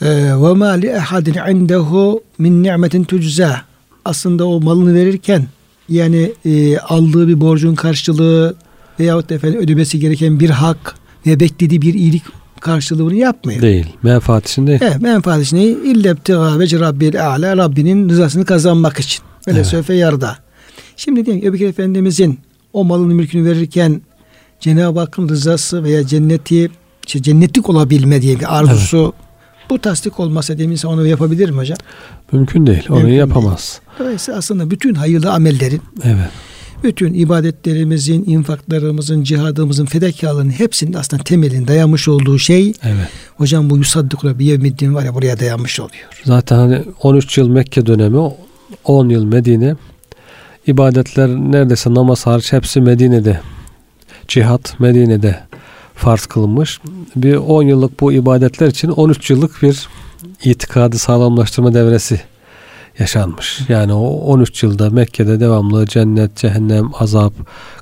E, 0.00 0.06
ve 0.14 0.54
ma 0.54 0.68
li 0.68 0.96
ahadin 0.96 1.34
indehu 1.50 2.22
min 2.38 2.62
ni'metin 2.62 3.04
tujza. 3.04 3.62
Aslında 4.04 4.46
o 4.46 4.60
malını 4.60 4.94
verirken 4.94 5.46
yani 5.92 6.32
e, 6.44 6.78
aldığı 6.78 7.28
bir 7.28 7.40
borcun 7.40 7.74
karşılığı 7.74 8.54
veyahut 9.00 9.30
da 9.30 9.34
efendim 9.34 9.60
ödemesi 9.60 9.98
gereken 9.98 10.40
bir 10.40 10.50
hak 10.50 10.94
ve 11.26 11.40
beklediği 11.40 11.82
bir 11.82 11.94
iyilik 11.94 12.22
karşılığı 12.60 13.04
bunu 13.04 13.14
yapmıyor. 13.14 13.62
Değil. 13.62 13.86
Menfaat 14.02 14.48
için 14.48 14.66
değil. 14.66 14.78
Evet, 14.82 15.00
menfaat 15.00 15.42
için 15.42 15.56
değil. 15.56 15.76
İllebtiga 15.84 16.58
vece 16.58 16.80
rabbil 16.80 17.26
a'la 17.26 17.56
Rabbinin 17.56 18.08
rızasını 18.08 18.44
kazanmak 18.44 19.00
için. 19.00 19.24
Böyle 19.46 19.58
evet. 19.58 19.66
söfe 19.66 19.94
yarda. 19.94 20.38
Şimdi 20.96 21.26
diyelim 21.26 21.48
Ebu 21.48 21.64
Efendimizin 21.64 22.38
o 22.72 22.84
malını 22.84 23.14
mülkünü 23.14 23.50
verirken 23.50 24.02
Cenab-ı 24.60 24.98
Hakk'ın 24.98 25.28
rızası 25.28 25.84
veya 25.84 26.06
cenneti 26.06 26.70
işte 27.06 27.22
cennetlik 27.22 27.68
olabilme 27.70 28.22
diye 28.22 28.40
bir 28.40 28.58
arzusu 28.58 29.02
evet. 29.02 29.70
bu 29.70 29.78
tasdik 29.78 30.20
olmasa 30.20 30.58
demin 30.58 30.78
onu 30.84 31.06
yapabilir 31.06 31.50
mi 31.50 31.56
hocam? 31.56 31.78
Mümkün 32.32 32.66
değil. 32.66 32.86
Onu 32.88 32.98
Mümkün 32.98 33.14
yapamaz. 33.14 33.80
Değil. 33.80 33.98
Dolayısıyla 33.98 34.38
aslında 34.38 34.70
bütün 34.70 34.94
hayırlı 34.94 35.32
amellerin 35.32 35.82
evet. 36.04 36.28
bütün 36.84 37.14
ibadetlerimizin, 37.14 38.24
infaklarımızın, 38.26 39.22
cihadımızın, 39.22 39.86
fedakarlığının 39.86 40.50
hepsinin 40.50 40.92
aslında 40.92 41.24
temelin 41.24 41.68
dayanmış 41.68 42.08
olduğu 42.08 42.38
şey 42.38 42.72
evet. 42.82 43.08
hocam 43.36 43.70
bu 43.70 43.78
yusaddikule 43.78 44.38
bir 44.38 44.44
yevmiddin 44.44 44.94
var 44.94 45.02
ya 45.02 45.14
buraya 45.14 45.40
dayanmış 45.40 45.80
oluyor. 45.80 46.04
Zaten 46.24 46.56
hani 46.56 46.82
13 47.02 47.38
yıl 47.38 47.48
Mekke 47.48 47.86
dönemi 47.86 48.30
10 48.84 49.08
yıl 49.08 49.24
Medine 49.24 49.76
ibadetler 50.66 51.28
neredeyse 51.28 51.94
namaz 51.94 52.26
hariç 52.26 52.52
hepsi 52.52 52.80
Medine'de. 52.80 53.40
Cihat 54.28 54.80
Medine'de 54.80 55.40
farz 55.94 56.26
kılınmış. 56.26 56.80
Bir 57.16 57.36
10 57.36 57.62
yıllık 57.62 58.00
bu 58.00 58.12
ibadetler 58.12 58.66
için 58.66 58.88
13 58.88 59.30
yıllık 59.30 59.62
bir 59.62 59.88
itikadı 60.44 60.98
sağlamlaştırma 60.98 61.74
devresi 61.74 62.20
yaşanmış. 62.98 63.60
Yani 63.68 63.92
o 63.92 64.06
13 64.08 64.62
yılda 64.62 64.90
Mekke'de 64.90 65.40
devamlı 65.40 65.86
cennet, 65.86 66.36
cehennem, 66.36 66.90
azap, 66.98 67.32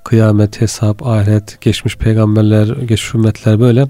kıyamet, 0.04 0.60
hesap, 0.60 1.06
ahiret, 1.06 1.60
geçmiş 1.60 1.96
peygamberler, 1.96 2.66
geçmiş 2.66 3.14
ümmetler 3.14 3.60
böyle 3.60 3.88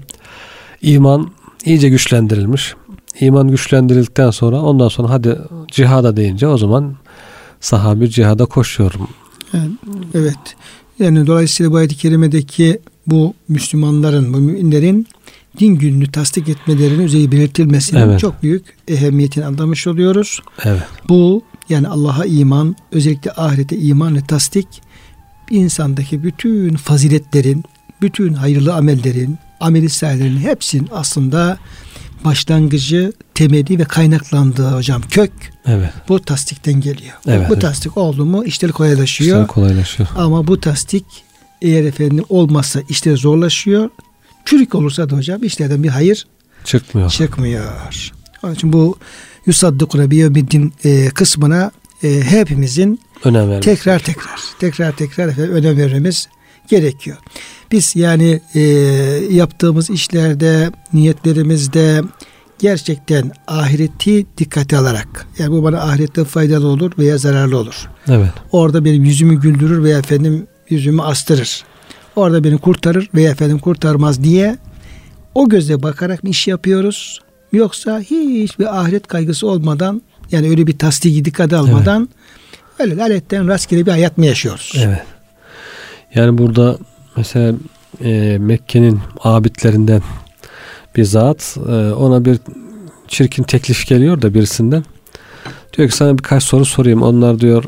iman 0.81 1.31
iyice 1.65 1.89
güçlendirilmiş. 1.89 2.75
İman 3.19 3.47
güçlendirildikten 3.47 4.31
sonra 4.31 4.61
ondan 4.61 4.87
sonra 4.87 5.09
hadi 5.09 5.37
cihada 5.71 6.17
deyince 6.17 6.47
o 6.47 6.57
zaman 6.57 6.95
sahabi 7.59 8.09
cihada 8.09 8.45
koşuyorum. 8.45 9.07
Evet. 10.13 10.55
Yani 10.99 11.27
dolayısıyla 11.27 11.71
bu 11.71 11.75
ayet-i 11.75 11.95
kerimedeki 11.97 12.79
bu 13.07 13.33
Müslümanların, 13.47 14.33
bu 14.33 14.37
müminlerin 14.37 15.07
din 15.59 15.75
gününü 15.75 16.11
tasdik 16.11 16.49
etmelerinin 16.49 17.03
üzeri 17.03 17.31
belirtilmesinin 17.31 18.01
evet. 18.01 18.19
çok 18.19 18.43
büyük 18.43 18.65
ehemmiyetini 18.87 19.45
anlamış 19.45 19.87
oluyoruz. 19.87 20.41
Evet. 20.63 20.83
Bu 21.09 21.43
yani 21.69 21.87
Allah'a 21.87 22.25
iman, 22.25 22.75
özellikle 22.91 23.31
ahirete 23.31 23.77
iman 23.77 24.15
ve 24.15 24.21
tasdik 24.21 24.67
insandaki 25.49 26.23
bütün 26.23 26.75
faziletlerin, 26.75 27.63
bütün 28.01 28.33
hayırlı 28.33 28.73
amellerin, 28.73 29.37
ameli 29.59 29.89
sayelerin 29.89 30.37
hepsinin 30.37 30.89
aslında 30.91 31.57
başlangıcı, 32.25 33.13
temeli 33.33 33.79
ve 33.79 33.83
kaynaklandığı 33.83 34.75
hocam 34.75 35.01
kök 35.09 35.31
evet. 35.65 35.89
bu 36.09 36.19
tasdikten 36.19 36.81
geliyor. 36.81 37.13
Evet, 37.27 37.49
bu 37.49 37.53
evet. 37.53 37.61
tasdik 37.61 37.97
oldu 37.97 38.25
mu 38.25 38.45
işler 38.45 38.71
kolaylaşıyor. 38.71 39.37
İşler 39.37 39.47
kolaylaşıyor. 39.47 40.09
Ama 40.15 40.47
bu 40.47 40.59
tasdik 40.59 41.05
eğer 41.61 41.83
efendim 41.83 42.25
olmazsa 42.29 42.81
işler 42.89 43.17
zorlaşıyor. 43.17 43.89
Çürük 44.45 44.75
olursa 44.75 45.09
da 45.09 45.17
hocam 45.17 45.43
işlerden 45.43 45.83
bir 45.83 45.89
hayır 45.89 46.27
çıkmıyor. 46.63 47.09
Çıkmıyor. 47.09 48.01
Onun 48.43 48.53
için 48.53 48.73
bu 48.73 48.97
yusaddukuna 49.45 50.11
biyevmiddin 50.11 50.73
e, 50.83 51.09
kısmına 51.09 51.71
e, 52.03 52.21
hepimizin 52.21 52.99
önem 53.23 53.41
vermemiz. 53.41 53.65
tekrar 53.65 53.99
tekrar 53.99 54.39
tekrar 54.59 54.91
tekrar 54.91 55.27
efendim, 55.27 55.53
önem 55.53 55.77
vermemiz 55.77 56.27
gerekiyor. 56.69 57.17
Biz 57.71 57.95
yani 57.95 58.41
e, 58.55 58.59
yaptığımız 59.29 59.89
işlerde, 59.89 60.71
niyetlerimizde 60.93 62.01
gerçekten 62.59 63.31
ahireti 63.47 64.25
dikkate 64.37 64.77
alarak 64.77 65.27
yani 65.39 65.51
bu 65.51 65.63
bana 65.63 65.81
ahirette 65.81 66.25
faydalı 66.25 66.67
olur 66.67 66.91
veya 66.97 67.17
zararlı 67.17 67.57
olur. 67.57 67.89
Evet. 68.07 68.31
Orada 68.51 68.85
benim 68.85 69.03
yüzümü 69.03 69.41
güldürür 69.41 69.83
veya 69.83 69.99
efendim 69.99 70.47
yüzümü 70.69 71.01
astırır 71.01 71.63
orada 72.15 72.43
beni 72.43 72.57
kurtarır 72.57 73.09
veya 73.15 73.31
efendim 73.31 73.59
kurtarmaz 73.59 74.23
diye 74.23 74.57
o 75.35 75.49
gözle 75.49 75.83
bakarak 75.83 76.23
mı 76.23 76.29
iş 76.29 76.47
yapıyoruz? 76.47 77.19
Yoksa 77.51 77.99
hiçbir 77.99 78.79
ahiret 78.79 79.07
kaygısı 79.07 79.47
olmadan 79.47 80.01
yani 80.31 80.49
öyle 80.49 80.67
bir 80.67 80.77
tasdiki 80.77 81.25
dikkate 81.25 81.57
almadan 81.57 82.09
evet. 82.11 82.79
öyle 82.79 82.95
galetten 82.95 83.47
rastgele 83.47 83.85
bir 83.85 83.91
hayat 83.91 84.17
mı 84.17 84.25
yaşıyoruz? 84.25 84.73
Evet. 84.77 85.01
Yani 86.15 86.37
burada 86.37 86.77
mesela 87.17 87.53
e, 88.03 88.37
Mekke'nin 88.39 88.99
abidlerinden 89.19 90.01
bir 90.95 91.03
zat 91.03 91.57
e, 91.67 91.71
ona 91.91 92.25
bir 92.25 92.39
çirkin 93.07 93.43
teklif 93.43 93.87
geliyor 93.87 94.21
da 94.21 94.33
birisinden. 94.33 94.83
Diyor 95.77 95.89
ki 95.89 95.95
sana 95.95 96.17
birkaç 96.17 96.43
soru 96.43 96.65
sorayım. 96.65 97.01
Onlar 97.01 97.39
diyor 97.39 97.63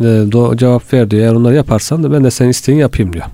e, 0.00 0.56
cevap 0.56 0.92
ver 0.92 1.10
diyor. 1.10 1.22
Eğer 1.22 1.32
onları 1.32 1.54
yaparsan 1.54 2.02
da 2.02 2.12
ben 2.12 2.24
de 2.24 2.30
senin 2.30 2.50
isteğini 2.50 2.80
yapayım 2.80 3.12
diyor. 3.12 3.24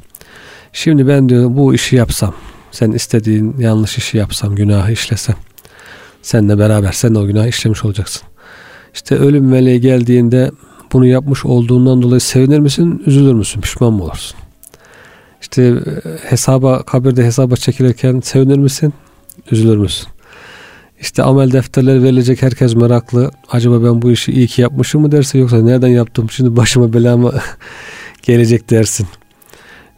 Şimdi 0.73 1.09
ben 1.09 1.29
diyor 1.29 1.57
bu 1.57 1.75
işi 1.75 1.97
yapsam, 1.97 2.35
sen 2.71 2.93
istediğin 2.93 3.55
yanlış 3.59 3.99
işi 3.99 4.17
yapsam, 4.17 4.55
günahı 4.55 4.93
işlesem, 4.93 5.37
seninle 6.23 6.59
beraber 6.59 6.93
sen 6.93 7.15
de 7.15 7.19
o 7.19 7.27
günahı 7.27 7.49
işlemiş 7.49 7.85
olacaksın. 7.85 8.23
İşte 8.95 9.15
ölüm 9.15 9.49
meleği 9.49 9.81
geldiğinde 9.81 10.51
bunu 10.93 11.07
yapmış 11.07 11.45
olduğundan 11.45 12.03
dolayı 12.03 12.21
sevinir 12.21 12.59
misin, 12.59 13.03
üzülür 13.07 13.33
müsün, 13.33 13.61
pişman 13.61 13.93
mı 13.93 14.05
olursun? 14.05 14.37
İşte 15.43 15.63
e, 15.63 15.75
hesaba, 16.31 16.83
kabirde 16.83 17.25
hesaba 17.25 17.57
çekilirken 17.57 18.21
sevinir 18.21 18.59
misin, 18.59 18.95
üzülür 19.51 19.77
müsün? 19.77 20.09
İşte 21.01 21.23
amel 21.23 21.53
defterleri 21.53 22.03
verilecek 22.03 22.43
herkes 22.43 22.75
meraklı. 22.75 23.31
Acaba 23.51 23.85
ben 23.85 24.03
bu 24.03 24.11
işi 24.11 24.33
iyi 24.33 24.47
ki 24.47 24.63
yapmışım 24.63 25.01
mı 25.01 25.13
derse 25.13 25.39
yoksa 25.39 25.63
nereden 25.63 25.89
yaptım 25.89 26.31
şimdi 26.31 26.57
başıma 26.57 26.93
bela 26.93 27.17
mı 27.17 27.33
gelecek 28.23 28.71
dersin 28.71 29.07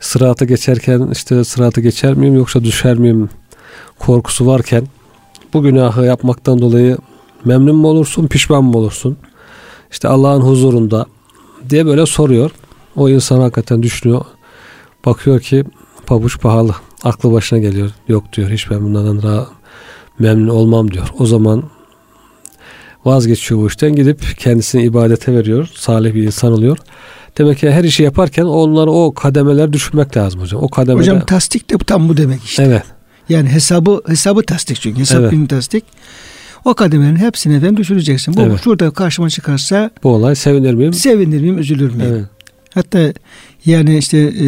sırata 0.02 0.44
geçerken 0.44 1.09
işte 1.12 1.44
sırata 1.44 1.80
geçer 1.80 2.14
miyim 2.14 2.35
yoksa 2.35 2.64
düşer 2.64 2.94
miyim 2.94 3.28
korkusu 3.99 4.47
varken 4.47 4.87
bu 5.54 5.62
günahı 5.62 6.04
yapmaktan 6.04 6.59
dolayı 6.59 6.99
memnun 7.44 7.76
mu 7.76 7.88
olursun 7.88 8.26
pişman 8.26 8.64
mı 8.64 8.78
olursun 8.78 9.16
işte 9.90 10.09
Allah'ın 10.09 10.40
huzurunda 10.40 11.06
diye 11.71 11.87
böyle 11.87 12.06
soruyor 12.06 12.50
o 12.97 13.09
insan 13.09 13.40
hakikaten 13.40 13.82
düşünüyor 13.82 14.25
bakıyor 15.04 15.40
ki 15.40 15.64
pabuç 16.06 16.40
pahalı 16.40 16.75
Aklı 17.04 17.32
başına 17.32 17.59
geliyor. 17.59 17.90
Yok 18.09 18.32
diyor 18.32 18.50
hiç 18.50 18.71
ben 18.71 18.85
bundan 18.85 19.23
daha 19.23 19.47
memnun 20.18 20.49
olmam 20.49 20.90
diyor. 20.90 21.09
O 21.18 21.26
zaman 21.26 21.62
vazgeçiyor 23.04 23.61
bu 23.61 23.66
işten 23.66 23.94
gidip 23.97 24.38
kendisini 24.38 24.82
ibadete 24.82 25.35
veriyor. 25.35 25.68
Salih 25.75 26.14
bir 26.14 26.23
insan 26.23 26.52
oluyor. 26.52 26.78
Demek 27.39 27.59
ki 27.59 27.71
her 27.71 27.85
işi 27.85 28.03
yaparken 28.03 28.43
onları 28.45 28.91
o 28.91 29.15
kademeler 29.15 29.73
düşünmek 29.73 30.17
lazım 30.17 30.41
hocam. 30.41 30.62
O 30.62 30.69
kademeler... 30.69 31.01
Hocam 31.01 31.27
tasdik 31.27 31.71
de 31.71 31.79
tam 31.79 32.09
bu 32.09 32.17
demek 32.17 32.45
işte. 32.45 32.62
Evet. 32.62 32.83
Yani 33.29 33.49
hesabı 33.49 34.03
hesabı 34.07 34.43
tasdik 34.43 34.81
çünkü. 34.81 35.01
Hesap 35.01 35.21
Evet. 35.21 35.33
evet. 35.37 35.49
tasdik. 35.51 35.85
O 36.65 36.75
kademelerin 36.75 37.17
hepsini 37.17 37.55
efendim 37.57 37.77
düşüreceksin. 37.77 38.35
Bu 38.37 38.41
Evet. 38.41 38.61
şurada 38.65 38.91
karşıma 38.91 39.31
çıkarsa 39.31 39.91
Bu 40.03 40.09
olay 40.09 40.35
sevinir 40.35 40.75
miyim? 40.75 40.93
sevinir 40.93 41.41
miyim, 41.41 41.59
üzülür 41.59 41.95
müyüm? 41.95 42.12
Evet. 42.12 42.25
Hatta 42.75 43.12
yani 43.67 43.99
işte 43.99 44.19
e, 44.19 44.47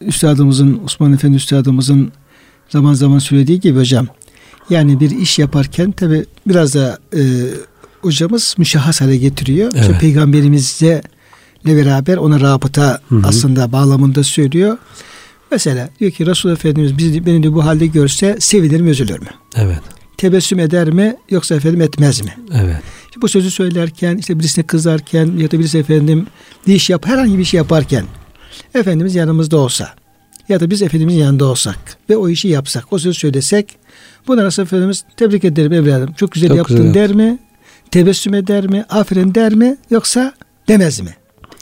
üstadımızın 0.00 0.80
Osman 0.84 1.12
Efendi 1.12 1.36
üstadımızın 1.36 2.12
zaman 2.68 2.94
zaman 2.94 3.18
söylediği 3.18 3.60
gibi 3.60 3.78
hocam 3.78 4.06
yani 4.70 5.00
bir 5.00 5.10
iş 5.10 5.38
yaparken 5.38 5.92
tabi 5.92 6.24
biraz 6.46 6.74
da 6.74 6.98
e, 7.16 7.20
hocamız 8.02 8.54
müşahhas 8.58 9.00
hale 9.00 9.16
getiriyor. 9.16 9.72
İşte 9.74 9.86
Evet. 9.90 11.13
Peygamberimizle 11.64 11.90
beraber 11.90 12.16
ona 12.16 12.40
rabıta 12.40 13.00
Hı 13.08 13.16
hı. 13.16 13.22
aslında 13.24 13.72
bağlamında 13.72 14.24
söylüyor. 14.24 14.78
Mesela 15.50 15.90
diyor 16.00 16.10
ki 16.10 16.26
Resul 16.26 16.50
Efendimiz 16.50 16.98
bizi, 16.98 17.26
beni 17.26 17.42
diyor 17.42 17.54
bu 17.54 17.64
halde 17.64 17.86
görse 17.86 18.36
sevinir 18.40 18.80
mi 18.80 18.90
üzülür 18.90 19.20
mü? 19.20 19.28
Evet. 19.56 19.80
Tebessüm 20.16 20.58
eder 20.58 20.90
mi 20.90 21.16
yoksa 21.30 21.54
efendim 21.54 21.80
etmez 21.80 22.20
mi? 22.20 22.36
Evet. 22.52 22.76
İşte 23.04 23.22
bu 23.22 23.28
sözü 23.28 23.50
söylerken 23.50 24.16
işte 24.16 24.38
birisine 24.38 24.66
kızarken 24.66 25.32
ya 25.38 25.50
da 25.50 25.58
birisi 25.58 25.78
efendim 25.78 26.26
bir 26.66 26.74
iş 26.74 26.90
yap 26.90 27.06
herhangi 27.06 27.38
bir 27.38 27.44
şey 27.44 27.58
yaparken 27.58 28.04
Efendimiz 28.74 29.14
yanımızda 29.14 29.56
olsa 29.56 29.94
ya 30.48 30.60
da 30.60 30.70
biz 30.70 30.82
Efendimizin 30.82 31.18
yanında 31.18 31.44
olsak 31.44 31.78
ve 32.10 32.16
o 32.16 32.28
işi 32.28 32.48
yapsak 32.48 32.92
o 32.92 32.98
sözü 32.98 33.18
söylesek 33.18 33.76
buna 34.26 34.44
Resul 34.44 34.62
Efendimiz 34.62 35.04
tebrik 35.16 35.44
ederim 35.44 35.72
evladım 35.72 36.12
çok 36.16 36.32
güzel 36.32 36.48
Çok 36.48 36.56
yaptın 36.56 36.76
güzel 36.76 36.94
der 36.94 37.12
mi? 37.12 37.38
Tebessüm 37.90 38.34
eder 38.34 38.66
mi? 38.66 38.84
Aferin 38.90 39.34
der 39.34 39.54
mi? 39.54 39.76
Yoksa 39.90 40.32
demez 40.68 41.00
mi? 41.00 41.14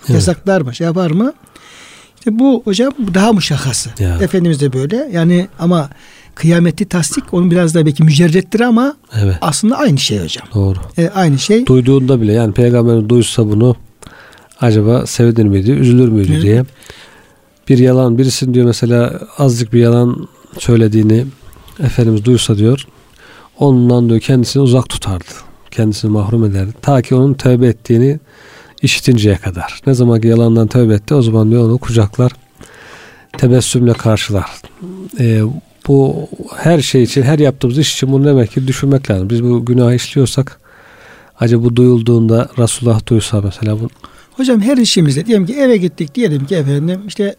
Evet. 0.05 0.15
Yasaklar 0.15 0.61
mı? 0.61 0.75
Şey 0.75 0.85
yapar 0.85 1.11
mı? 1.11 1.33
İşte 2.19 2.39
bu 2.39 2.63
hocam 2.65 2.93
daha 3.15 3.33
muşahhası. 3.33 3.91
Ya. 3.99 4.19
Efendimiz 4.21 4.61
de 4.61 4.73
böyle. 4.73 5.09
Yani 5.13 5.49
ama 5.59 5.91
kıyameti 6.35 6.85
tasdik 6.85 7.35
onun 7.35 7.51
biraz 7.51 7.75
da 7.75 7.87
belki 7.87 8.03
mücerrettir 8.03 8.61
ama 8.61 8.97
Evet. 9.23 9.37
aslında 9.41 9.79
aynı 9.79 9.99
şey 9.99 10.23
hocam. 10.23 10.47
Doğru. 10.55 10.79
E, 10.99 11.09
aynı 11.09 11.39
şey. 11.39 11.67
Duyduğunda 11.67 12.21
bile 12.21 12.33
yani 12.33 12.53
peygamber 12.53 13.09
duysa 13.09 13.47
bunu 13.47 13.77
acaba 14.61 15.07
sevinir 15.07 15.45
miydi, 15.45 15.71
üzülür 15.71 16.09
müydü 16.09 16.33
Evet. 16.33 16.43
diye. 16.43 16.65
Bir 17.69 17.79
yalan, 17.79 18.19
birisinin 18.19 18.55
diyor 18.55 18.67
mesela 18.67 19.21
azıcık 19.39 19.73
bir 19.73 19.81
yalan 19.81 20.29
söylediğini 20.59 21.25
Efendimiz 21.83 22.25
duysa 22.25 22.57
diyor 22.59 22.87
ondan 23.59 24.09
diyor 24.09 24.21
kendisini 24.21 24.63
uzak 24.63 24.89
tutardı. 24.89 25.25
Kendisini 25.71 26.11
mahrum 26.11 26.45
ederdi. 26.45 26.73
Ta 26.83 27.03
ki 27.03 27.15
onun 27.15 27.35
tövbe 27.35 27.67
ettiğini 27.67 28.19
işitinceye 28.83 29.37
kadar. 29.37 29.81
Ne 29.87 29.95
zaman 29.95 30.21
ki 30.21 30.29
yalandan 30.29 30.67
tövbe 30.67 30.95
etti 30.95 31.15
o 31.15 31.23
zaman 31.23 31.51
diyor 31.51 31.65
onu 31.65 31.79
kucaklar 31.79 32.33
tebessümle 33.39 33.93
karşılar. 33.93 34.51
Ee, 35.21 35.43
bu 35.89 36.29
her 36.57 36.81
şey 36.81 37.03
için, 37.03 37.23
her 37.23 37.39
yaptığımız 37.39 37.79
iş 37.79 37.95
için 37.95 38.13
bunu 38.13 38.25
demek 38.25 38.51
ki 38.51 38.67
düşünmek 38.67 39.11
lazım. 39.11 39.31
Biz 39.31 39.45
bu 39.45 39.65
günah 39.65 39.93
işliyorsak 39.93 40.61
acaba 41.41 41.65
bu 41.65 41.77
duyulduğunda 41.77 42.49
Resulullah 42.59 43.07
duysa 43.07 43.41
mesela 43.41 43.81
bu 43.81 43.89
Hocam 44.33 44.61
her 44.61 44.77
işimizde 44.77 45.27
diyelim 45.27 45.47
ki 45.47 45.55
eve 45.55 45.77
gittik 45.77 46.15
diyelim 46.15 46.47
ki 46.47 46.55
efendim 46.55 47.01
işte 47.07 47.37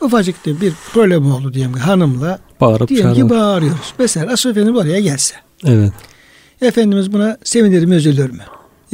ufacık 0.00 0.46
bir 0.46 0.72
problem 0.92 1.32
oldu 1.32 1.54
diyelim 1.54 1.72
ki 1.72 1.80
hanımla 1.80 2.38
bağırıp 2.60 2.88
diyelim 2.88 3.14
ki 3.14 3.20
çağırır. 3.20 3.30
bağırıyoruz. 3.30 3.94
Mesela 3.98 4.32
Resul 4.32 4.50
Efendimiz 4.50 4.80
oraya 4.80 5.00
gelse. 5.00 5.34
Evet. 5.64 5.92
Efendimiz 6.62 7.12
buna 7.12 7.36
sevinir 7.44 7.84
mi 7.84 7.94
üzülür 7.94 8.30
mü? 8.30 8.42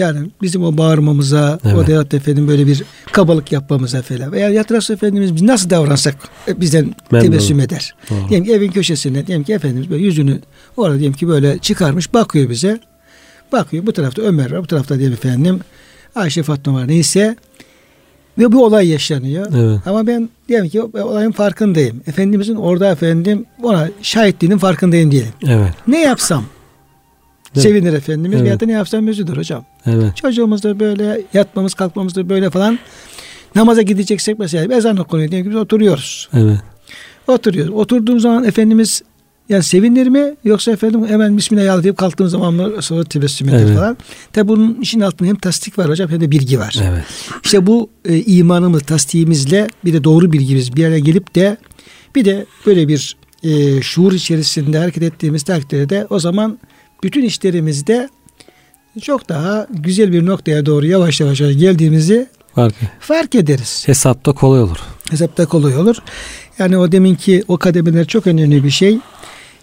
Yani 0.01 0.31
bizim 0.43 0.65
o 0.65 0.77
bağırmamıza, 0.79 1.59
o 1.65 1.69
Evet. 1.69 2.11
da 2.13 2.17
efendim 2.17 2.49
böyle 2.49 2.67
bir 2.67 2.83
kabalık 3.13 3.53
yapmamıza 3.53 4.03
falan. 4.03 4.33
Veya 4.33 4.49
ya 4.51 4.65
Resul 4.71 4.95
Efendimiz 4.95 5.35
biz 5.35 5.43
nasıl 5.43 5.71
davransak 5.71 6.15
e, 6.49 6.61
bizden 6.61 6.95
Memnun. 7.11 7.27
tebessüm 7.27 7.61
eder. 7.61 7.95
Doğru. 8.11 8.29
Diyelim 8.29 8.45
ki 8.47 8.53
evin 8.53 8.71
köşesinde 8.71 9.27
diyelim 9.27 9.45
ki 9.45 9.53
Efendimiz 9.53 9.91
böyle 9.91 10.05
yüzünü 10.05 10.39
orada 10.77 10.99
diyelim 10.99 11.13
ki 11.17 11.29
böyle 11.29 11.59
çıkarmış 11.59 12.15
bakıyor 12.15 12.51
bize. 12.51 12.81
Bakıyor 13.53 13.87
bu 13.87 13.93
tarafta 13.93 14.23
Ömer 14.23 14.51
var 14.53 14.63
bu 14.63 14.67
tarafta 14.67 14.99
diyelim 14.99 15.13
efendim 15.15 15.61
Ayşe 16.15 16.43
Fatma 16.43 16.75
var 16.75 16.89
neyse. 16.89 17.37
Ve 18.39 18.53
bu 18.53 18.65
olay 18.65 18.89
yaşanıyor. 18.89 19.47
Evet. 19.57 19.81
Ama 19.87 20.07
ben 20.07 20.29
diyelim 20.49 20.69
ki 20.69 20.83
o- 20.83 21.01
olayın 21.03 21.33
farkındayım. 21.33 22.01
Efendimizin 22.07 22.55
orada 22.57 22.91
efendim 22.93 23.45
ona 23.63 23.89
şahitliğinin 24.03 24.59
farkındayım 24.59 25.11
diyelim. 25.11 25.33
Evet. 25.47 25.73
Ne 25.87 26.01
yapsam? 26.01 26.45
Evet. 27.55 27.63
Sevinir 27.63 27.93
Efendimiz 27.93 28.37
Evet. 28.37 28.45
veya 28.47 28.61
da 28.61 28.67
ne 28.67 28.73
yapsam 28.73 29.09
üzülür 29.09 29.37
hocam. 29.37 29.65
Evet. 29.87 30.17
Çocuğumuz 30.17 30.63
da 30.63 30.81
böyle 30.81 31.23
yatmamız 31.35 31.75
kalkmamız 31.75 32.15
da 32.15 32.29
böyle 32.29 32.51
falan. 32.51 32.79
Namaza 33.55 33.83
gideceksek 33.83 34.39
mesela 34.39 34.77
ezan 34.77 34.97
okunuyor 34.97 35.31
diyelim 35.31 35.47
ki 35.47 35.51
biz 35.51 35.61
oturuyoruz. 35.61 36.29
Evet. 36.35 36.59
Oturuyoruz. 37.27 37.75
Oturduğum 37.75 38.21
zaman 38.21 38.45
Efendimiz 38.45 39.03
yani 39.49 39.63
sevinir 39.63 40.07
mi 40.07 40.35
yoksa 40.45 40.73
efendim 40.73 41.07
hemen 41.09 41.37
Bismillah 41.37 41.83
deyip 41.83 41.97
kalktığım 41.97 42.29
zaman 42.29 42.55
mı 42.55 42.83
sonra 42.83 43.05
tebessüm 43.05 43.49
eder 43.49 43.59
Evet. 43.59 43.77
falan. 43.77 43.97
Tabi 44.33 44.49
bunun 44.49 44.79
işin 44.81 45.01
altında 45.01 45.29
hem 45.29 45.37
tasdik 45.37 45.79
var 45.79 45.89
hocam 45.89 46.11
hem 46.11 46.21
de 46.21 46.31
bilgi 46.31 46.59
var. 46.59 46.77
Evet. 46.83 47.05
İşte 47.45 47.67
bu 47.67 47.91
e, 48.05 48.19
imanımız, 48.19 48.83
tasdiğimizle 48.83 49.69
bir 49.85 49.93
de 49.93 50.05
doğru 50.05 50.33
bilgimiz 50.33 50.77
bir 50.77 50.85
araya 50.85 50.99
gelip 50.99 51.35
de 51.35 51.57
bir 52.15 52.25
de 52.25 52.47
böyle 52.67 52.89
bir 52.89 53.17
e, 53.43 53.83
şuur 53.83 54.13
içerisinde 54.13 54.79
hareket 54.79 55.03
ettiğimiz 55.03 55.43
takdirde 55.43 56.07
o 56.11 56.19
zaman 56.19 56.59
bütün 57.03 57.23
işlerimizde 57.25 58.09
çok 59.03 59.29
daha 59.29 59.67
güzel 59.71 60.13
bir 60.13 60.27
noktaya 60.27 60.67
doğru 60.67 60.87
yavaş 60.87 61.21
yavaş 61.21 61.39
geldiğimizi 61.39 62.27
Var 62.57 62.73
ki 62.73 62.89
fark 63.01 63.35
ederiz. 63.35 63.83
hesapta 63.87 64.33
kolay 64.33 64.63
olur. 64.63 64.79
Hesapta 65.11 65.47
kolay 65.47 65.77
olur. 65.77 65.97
Yani 66.59 66.79
o 66.79 66.93
deminki 66.93 67.45
o 67.49 67.57
kademeler 67.57 68.07
çok 68.07 68.27
önemli 68.27 68.65
bir 68.65 68.71
şey. 68.71 68.99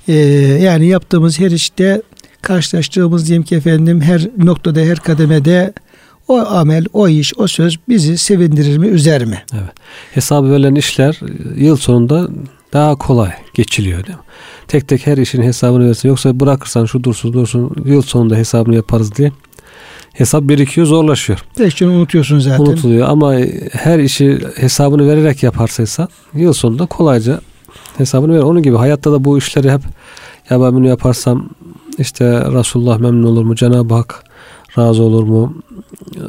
Ee, 0.08 0.13
yani 0.62 0.88
yaptığımız 0.88 1.39
her 1.39 1.52
işte 1.52 2.02
karşılaştığımız 2.41 3.28
diyelim 3.28 3.43
ki 3.43 3.56
efendim 3.56 4.02
her 4.02 4.28
noktada 4.38 4.80
her 4.80 4.97
kademede 5.00 5.73
o 6.28 6.38
amel, 6.39 6.86
o 6.93 7.08
iş, 7.08 7.34
o 7.38 7.47
söz 7.47 7.76
bizi 7.89 8.17
sevindirir 8.17 8.78
mi, 8.78 8.88
üzer 8.88 9.26
mi? 9.26 9.43
Evet. 9.54 9.71
Hesabı 10.13 10.52
verilen 10.52 10.76
işler 10.76 11.19
yıl 11.56 11.78
sonunda 11.78 12.28
daha 12.74 12.96
kolay 12.96 13.32
geçiliyor 13.54 14.06
değil 14.06 14.18
mi? 14.18 14.24
Tek 14.68 14.88
tek 14.88 15.08
her 15.08 15.18
işin 15.18 15.42
hesabını 15.42 15.88
versin. 15.88 16.10
Yoksa 16.10 16.40
bırakırsan 16.40 16.86
şu 16.86 17.04
dursun 17.04 17.34
dursun 17.34 17.72
yıl 17.86 18.02
sonunda 18.02 18.36
hesabını 18.36 18.76
yaparız 18.76 19.16
diye 19.16 19.32
hesap 20.14 20.44
birikiyor 20.44 20.88
zorlaşıyor. 20.88 21.46
Gün 21.80 21.88
unutuyorsun 21.88 22.40
zaten. 22.40 22.64
Unutuluyor 22.64 23.10
ama 23.10 23.36
her 23.72 24.00
işi 24.00 24.40
hesabını 24.56 25.08
vererek 25.08 25.44
yaparsa 25.44 25.84
insan 25.84 26.10
yıl 26.34 26.54
sonunda 26.54 26.86
kolayca 26.86 27.42
hesabını 27.98 28.34
verir. 28.34 28.44
Onun 28.44 28.64
gibi 28.64 28.76
hayatta 28.76 29.12
da 29.12 29.24
bu 29.24 29.38
işleri 29.38 29.72
hep 29.72 29.82
ya 30.50 30.62
ben 30.62 30.76
bunu 30.76 30.88
yaparsam 30.88 31.50
işte 31.98 32.26
Resulullah 32.26 33.00
memnun 33.00 33.24
olur 33.24 33.44
mu? 33.44 33.56
Cenab-ı 33.56 33.94
Hak 33.94 34.24
razı 34.78 35.04
olur 35.04 35.24
mu? 35.24 35.56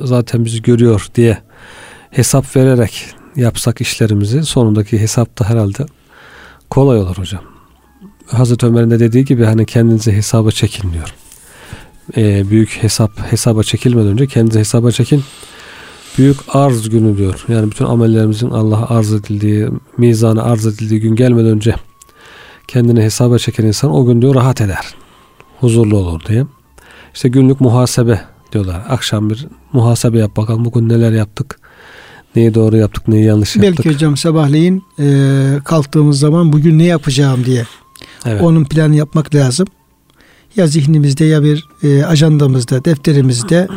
Zaten 0.05 0.45
bizi 0.45 0.63
görüyor 0.63 1.07
diye 1.15 1.39
hesap 2.11 2.57
vererek 2.57 3.07
yapsak 3.37 3.81
işlerimizi 3.81 4.43
sonundaki 4.43 4.99
hesapta 5.01 5.51
herhalde 5.51 5.87
kolay 6.71 6.99
olur 6.99 7.19
hocam. 7.19 7.43
Hazreti 8.27 8.67
Ömer'in 8.67 8.91
de 8.91 9.01
dediği 9.01 9.25
gibi 9.25 9.45
hani 9.45 9.67
kendinize 9.67 10.13
hesaba 10.13 10.51
çekin 10.51 10.93
diyor. 10.93 11.15
Ee, 12.17 12.51
büyük 12.51 12.79
hesap 12.83 13.33
hesaba 13.33 13.63
çekilmeden 13.63 14.09
önce 14.09 14.27
kendinize 14.27 14.61
hesaba 14.61 14.91
çekin. 14.91 15.25
Büyük 16.19 16.37
arz 16.49 16.91
günü 16.91 17.19
diyor. 17.19 17.45
Yani 17.49 17.71
bütün 17.71 17.85
amellerimizin 17.85 18.51
Allah'a 18.51 18.99
arz 18.99 19.13
edildiği, 19.13 19.69
mizana 19.99 20.43
arz 20.43 20.67
edildiği 20.67 21.01
gün 21.01 21.17
gelmeden 21.17 21.51
önce 21.51 21.75
kendini 22.69 23.03
hesaba 23.03 23.39
çeken 23.39 23.65
insan 23.65 23.95
o 23.95 24.07
gün 24.07 24.23
diyor 24.23 24.35
rahat 24.35 24.61
eder. 24.61 24.95
Huzurlu 25.61 25.97
olur 25.97 26.21
diye. 26.29 26.47
İşte 27.15 27.29
günlük 27.29 27.61
muhasebe 27.61 28.21
diyorlar. 28.53 28.83
Akşam 28.89 29.31
bir 29.31 29.47
muhasebe 29.73 30.19
yap 30.19 30.37
bakalım 30.37 30.65
bugün 30.65 30.89
neler 30.89 31.13
yaptık. 31.13 31.61
Neyi 32.37 32.55
doğru 32.55 32.77
yaptık, 32.77 33.09
neyi 33.09 33.25
yanlış 33.25 33.57
yaptık. 33.57 33.77
Belki 33.77 33.95
hocam 33.95 34.17
sabahleyin 34.17 34.83
e, 34.99 35.07
kalktığımız 35.65 36.19
zaman 36.19 36.53
bugün 36.53 36.79
ne 36.79 36.85
yapacağım 36.85 37.45
diye 37.45 37.67
evet. 38.27 38.43
onun 38.43 38.65
planı 38.65 38.97
yapmak 38.97 39.35
lazım. 39.35 39.67
Ya 40.57 40.67
zihnimizde 40.67 41.25
ya 41.25 41.43
bir 41.43 41.65
e, 41.83 42.05
ajandamızda, 42.05 42.85
defterimizde 42.85 43.69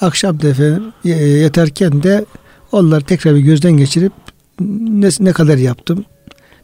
akşam 0.00 0.42
da 0.42 0.48
efendim 0.48 0.92
e, 1.04 1.10
yatarken 1.26 2.02
de 2.02 2.24
onları 2.72 3.04
tekrar 3.04 3.34
bir 3.34 3.40
gözden 3.40 3.72
geçirip 3.72 4.12
ne, 4.60 5.08
ne 5.20 5.32
kadar 5.32 5.56
yaptım, 5.56 6.04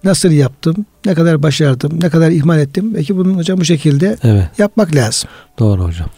nasıl 0.05 0.31
yaptım, 0.31 0.87
ne 1.05 1.15
kadar 1.15 1.43
başardım, 1.43 2.01
ne 2.03 2.11
kadar 2.11 2.31
ihmal 2.31 2.59
ettim. 2.59 2.95
Belki 2.95 3.17
bunu 3.17 3.37
hocam 3.37 3.61
bu 3.61 3.65
şekilde 3.65 4.17
evet. 4.23 4.49
yapmak 4.59 4.95
lazım. 4.95 5.31
Doğru 5.59 5.85
hocam. 5.85 6.09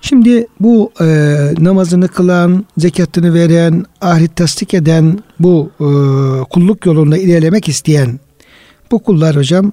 Şimdi 0.00 0.46
bu 0.60 0.92
e, 1.00 1.06
namazını 1.58 2.08
kılan, 2.08 2.64
zekatını 2.78 3.34
veren, 3.34 3.84
ahiret 4.00 4.36
tasdik 4.36 4.74
eden, 4.74 5.18
bu 5.40 5.70
e, 5.80 5.88
kulluk 6.50 6.86
yolunda 6.86 7.18
ilerlemek 7.18 7.68
isteyen 7.68 8.20
Bu 8.90 9.02
kullar 9.02 9.36
hocam 9.36 9.72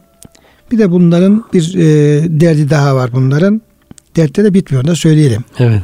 bir 0.72 0.78
de 0.80 0.92
bunların 0.92 1.44
bir 1.54 1.76
e, 1.76 1.84
derdi 2.42 2.70
daha 2.70 2.96
var 2.96 3.10
bunların. 3.14 3.62
Dertte 4.16 4.44
de 4.44 4.54
bitmiyor 4.54 4.88
da 4.88 4.96
söyleyelim. 4.96 5.44
Evet. 5.60 5.82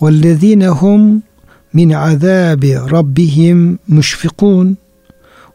وَالَّذ۪ينَ 0.00 0.66
هُمْ 0.68 1.20
min 1.72 1.90
azabi 1.90 2.74
rabbihim 2.74 3.78
müşfikun. 3.88 4.76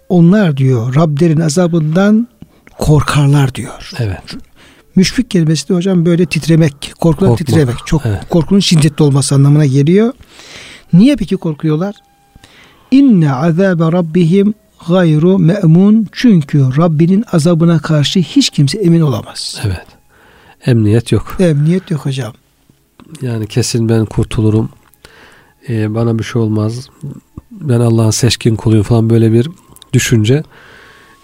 Onlar 0.09 0.57
diyor 0.57 0.95
Rablerin 0.95 1.39
azabından 1.39 2.27
korkarlar 2.77 3.55
diyor. 3.55 3.91
Evet. 3.99 4.23
Müşfik 4.96 5.30
kelimesi 5.30 5.68
de 5.68 5.74
hocam 5.74 6.06
böyle 6.06 6.26
titremek, 6.26 6.92
korkudan 7.00 7.28
Korkmak. 7.30 7.38
titremek. 7.48 7.76
Çok 7.86 8.02
Evet. 8.06 8.20
korkunun 8.30 8.60
şiddetli 8.60 9.02
olması 9.04 9.34
anlamına 9.34 9.66
geliyor. 9.66 10.12
Niye 10.92 11.16
peki 11.16 11.36
korkuyorlar? 11.36 11.94
İnne 12.90 13.32
azabe 13.32 13.84
rabbihim 13.92 14.54
gayru 14.88 15.38
me'mun. 15.38 16.06
Çünkü 16.12 16.58
Rabbinin 16.76 17.24
azabına 17.32 17.78
karşı 17.78 18.20
hiç 18.20 18.50
kimse 18.50 18.78
emin 18.78 19.00
olamaz. 19.00 19.60
Evet. 19.66 19.86
Emniyet 20.66 21.12
yok. 21.12 21.36
Emniyet 21.40 21.90
yok 21.90 22.06
hocam. 22.06 22.32
Yani 23.22 23.46
kesin 23.46 23.88
ben 23.88 24.04
kurtulurum. 24.04 24.68
Ee, 25.68 25.94
bana 25.94 26.18
bir 26.18 26.24
şey 26.24 26.42
olmaz. 26.42 26.88
Ben 27.50 27.80
Allah'ın 27.80 28.10
seçkin 28.10 28.56
kuluyum 28.56 28.82
falan 28.82 29.10
böyle 29.10 29.32
bir 29.32 29.48
düşünce 29.92 30.42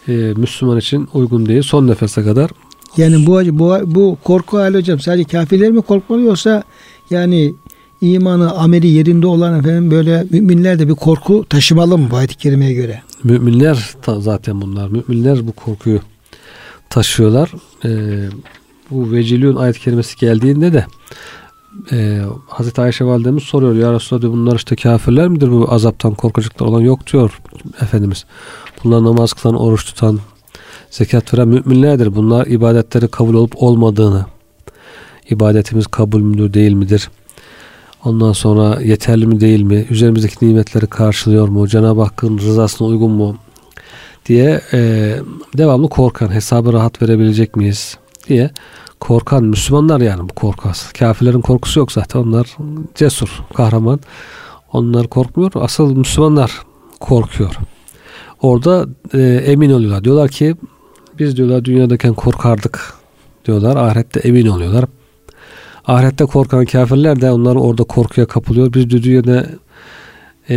e, 0.08 0.12
Müslüman 0.12 0.78
için 0.78 1.08
uygun 1.14 1.46
değil. 1.46 1.62
Son 1.62 1.86
nefese 1.86 2.24
kadar 2.24 2.50
Yani 2.96 3.26
bu 3.26 3.58
bu 3.58 3.80
bu 3.94 4.18
korku 4.24 4.58
hali 4.58 4.76
hocam 4.76 5.00
sadece 5.00 5.24
kafirler 5.24 5.70
mi 5.70 5.82
korkmalı 5.82 6.20
yoksa 6.20 6.62
yani 7.10 7.54
imanı, 8.00 8.52
ameli 8.56 8.86
yerinde 8.86 9.26
olan 9.26 9.58
efendim 9.58 9.90
böyle 9.90 10.26
müminler 10.30 10.78
de 10.78 10.88
bir 10.88 10.94
korku 10.94 11.44
taşımalı 11.48 11.98
mı 11.98 12.08
bu 12.10 12.16
ayet-i 12.16 12.36
kerimeye 12.36 12.72
göre? 12.72 13.02
müminler 13.24 13.94
zaten 14.18 14.60
bunlar. 14.60 14.88
Müminler 14.88 15.46
bu 15.46 15.52
korkuyu 15.52 16.00
taşıyorlar. 16.90 17.52
Ee, 17.84 18.28
bu 18.90 19.12
vecilün 19.12 19.56
ayet 19.56 19.78
kelimesi 19.78 20.16
geldiğinde 20.16 20.72
de 20.72 20.86
e, 21.92 22.22
Hazreti 22.46 22.80
Ayşe 22.80 23.04
validemiz 23.04 23.42
soruyor 23.42 23.74
ya 23.74 23.92
Resulallah 23.92 24.22
diyor, 24.22 24.32
bunlar 24.32 24.56
işte 24.56 24.76
kafirler 24.76 25.28
midir 25.28 25.50
bu 25.50 25.72
azaptan 25.72 26.14
korkacaklar 26.14 26.66
olan 26.66 26.80
yok 26.80 27.12
diyor 27.12 27.40
Efendimiz. 27.80 28.24
Bunlar 28.84 29.04
namaz 29.04 29.32
kılan, 29.32 29.54
oruç 29.54 29.84
tutan, 29.84 30.18
zekat 30.90 31.34
veren 31.34 31.48
müminlerdir. 31.48 32.16
Bunlar 32.16 32.46
ibadetleri 32.46 33.08
kabul 33.08 33.34
olup 33.34 33.62
olmadığını, 33.62 34.26
ibadetimiz 35.30 35.86
kabul 35.86 36.20
müdür 36.20 36.52
değil 36.54 36.72
midir? 36.72 37.10
Ondan 38.04 38.32
sonra 38.32 38.80
yeterli 38.80 39.26
mi 39.26 39.40
değil 39.40 39.62
mi? 39.62 39.86
Üzerimizdeki 39.90 40.48
nimetleri 40.48 40.86
karşılıyor 40.86 41.48
mu? 41.48 41.68
Cenab-ı 41.68 42.02
Hakk'ın 42.02 42.38
rızasına 42.38 42.88
uygun 42.88 43.10
mu? 43.10 43.36
diye 44.28 44.60
e, 44.72 44.80
devamlı 45.58 45.88
korkan, 45.88 46.34
hesabı 46.34 46.72
rahat 46.72 47.02
verebilecek 47.02 47.56
miyiz 47.56 47.98
diye 48.28 48.50
korkan 49.00 49.44
Müslümanlar 49.44 50.00
yani 50.00 50.28
bu 50.28 50.34
korkaz. 50.34 50.92
Kafirlerin 50.98 51.40
korkusu 51.40 51.80
yok 51.80 51.92
zaten. 51.92 52.20
Onlar 52.20 52.56
cesur, 52.94 53.42
kahraman. 53.54 54.00
Onlar 54.72 55.08
korkmuyor. 55.08 55.52
Asıl 55.54 55.96
Müslümanlar 55.96 56.62
korkuyor. 57.00 57.54
Orada 58.42 58.86
e, 59.14 59.18
emin 59.22 59.70
oluyorlar. 59.70 60.04
Diyorlar 60.04 60.28
ki 60.28 60.56
biz 61.18 61.36
diyorlar 61.36 61.64
dünyadayken 61.64 62.14
korkardık 62.14 62.94
diyorlar. 63.44 63.76
Ahirette 63.76 64.20
emin 64.20 64.46
oluyorlar. 64.46 64.84
Ahirette 65.86 66.24
korkan 66.24 66.64
kafirler 66.64 67.20
de 67.20 67.30
onlar 67.30 67.56
orada 67.56 67.84
korkuya 67.84 68.26
kapılıyor. 68.26 68.72
Biz 68.72 68.90
dünyada 68.90 69.46
e, 70.50 70.56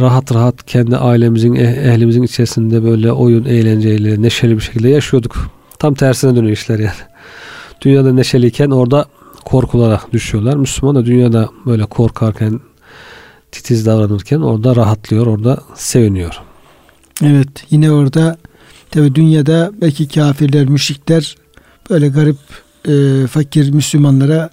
rahat 0.00 0.34
rahat 0.34 0.66
kendi 0.66 0.96
ailemizin, 0.96 1.54
eh- 1.54 1.92
ehlimizin 1.92 2.22
içerisinde 2.22 2.84
böyle 2.84 3.12
oyun, 3.12 3.44
eğlenceyle, 3.44 4.22
neşeli 4.22 4.56
bir 4.56 4.60
şekilde 4.60 4.88
yaşıyorduk. 4.88 5.50
Tam 5.78 5.94
tersine 5.94 6.36
dönüyor 6.36 6.52
işler 6.52 6.78
yani. 6.78 6.92
Dünyada 7.80 8.12
neşeliyken 8.12 8.70
orada 8.70 9.06
korkulara 9.44 10.00
düşüyorlar. 10.12 10.56
Müslüman 10.56 10.96
da 10.96 11.06
dünyada 11.06 11.48
böyle 11.66 11.86
korkarken, 11.86 12.60
titiz 13.52 13.86
davranırken 13.86 14.40
orada 14.40 14.76
rahatlıyor, 14.76 15.26
orada 15.26 15.58
seviniyor. 15.74 16.40
Evet 17.22 17.64
yine 17.70 17.92
orada 17.92 18.36
Tabi 18.90 19.14
dünyada 19.14 19.72
belki 19.80 20.08
kafirler, 20.08 20.66
müşrikler 20.66 21.36
böyle 21.90 22.08
garip 22.08 22.36
e, 22.88 23.26
fakir 23.26 23.70
Müslümanlara 23.70 24.50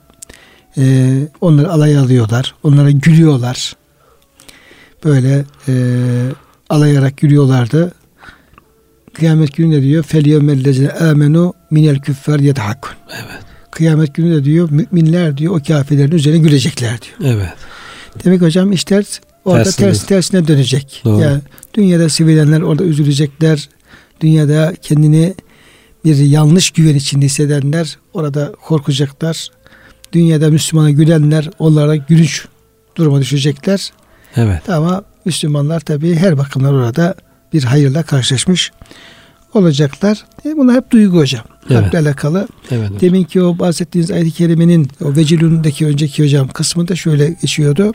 e, 0.77 1.13
onları 1.41 1.71
alay 1.71 1.97
alıyorlar. 1.97 2.55
Onlara 2.63 2.91
gülüyorlar. 2.91 3.75
Böyle 5.05 5.45
e, 5.67 5.73
alayarak 6.69 7.17
gülüyorlardı. 7.17 7.93
Kıyamet 9.13 9.55
günü 9.55 9.75
de 9.75 9.81
diyor 9.81 10.03
felyevmellezine 10.03 10.91
amenu 10.91 11.53
minel 11.71 11.99
küffar 11.99 12.39
yedhakun. 12.39 12.91
Evet. 13.09 13.41
Kıyamet 13.71 14.15
günü 14.15 14.35
de 14.35 14.43
diyor 14.43 14.69
müminler 14.71 15.37
diyor 15.37 15.55
o 15.55 15.63
kafirlerin 15.67 16.11
üzerine 16.11 16.39
gülecekler 16.39 16.99
diyor. 17.01 17.35
Evet. 17.35 17.53
Demek 18.25 18.41
hocam 18.41 18.71
işler 18.71 19.05
orada 19.45 19.71
ters 19.71 20.05
tersine 20.05 20.47
dönecek. 20.47 21.01
Doğru. 21.05 21.21
Yani 21.21 21.41
dünyada 21.73 22.09
sevilenler 22.09 22.61
orada 22.61 22.83
üzülecekler. 22.83 23.69
Dünyada 24.21 24.73
kendini 24.81 25.33
bir 26.05 26.15
yanlış 26.15 26.71
güven 26.71 26.95
içinde 26.95 27.25
hissedenler 27.25 27.97
orada 28.13 28.51
korkacaklar. 28.65 29.47
Dünyada 30.13 30.49
Müslümana 30.49 30.89
gülenler 30.89 31.49
onlara 31.59 31.95
gülünç 31.95 32.45
duruma 32.95 33.21
düşecekler. 33.21 33.91
Evet. 34.35 34.69
Ama 34.69 35.03
Müslümanlar 35.25 35.79
tabii 35.79 36.15
her 36.15 36.37
bakımdan 36.37 36.73
orada 36.73 37.15
bir 37.53 37.63
hayırla 37.63 38.03
karşılaşmış 38.03 38.71
olacaklar. 39.53 40.25
E 40.45 40.57
bunlar 40.57 40.75
hep 40.75 40.91
duygu 40.91 41.17
hocam. 41.17 41.43
Evet. 41.69 41.81
Kalple 41.81 41.99
alakalı. 41.99 42.47
Evet. 42.71 42.91
Demin 43.01 43.23
ki 43.23 43.41
o 43.41 43.59
bahsettiğiniz 43.59 44.11
ayet-i 44.11 44.31
kerimenin 44.31 44.87
o 45.03 45.15
vecilundaki 45.15 45.85
önceki 45.85 46.23
hocam 46.23 46.47
kısmında 46.47 46.95
şöyle 46.95 47.29
geçiyordu. 47.29 47.93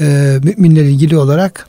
Ee, 0.00 0.38
müminlerle 0.42 0.90
ilgili 0.90 1.16
olarak 1.16 1.68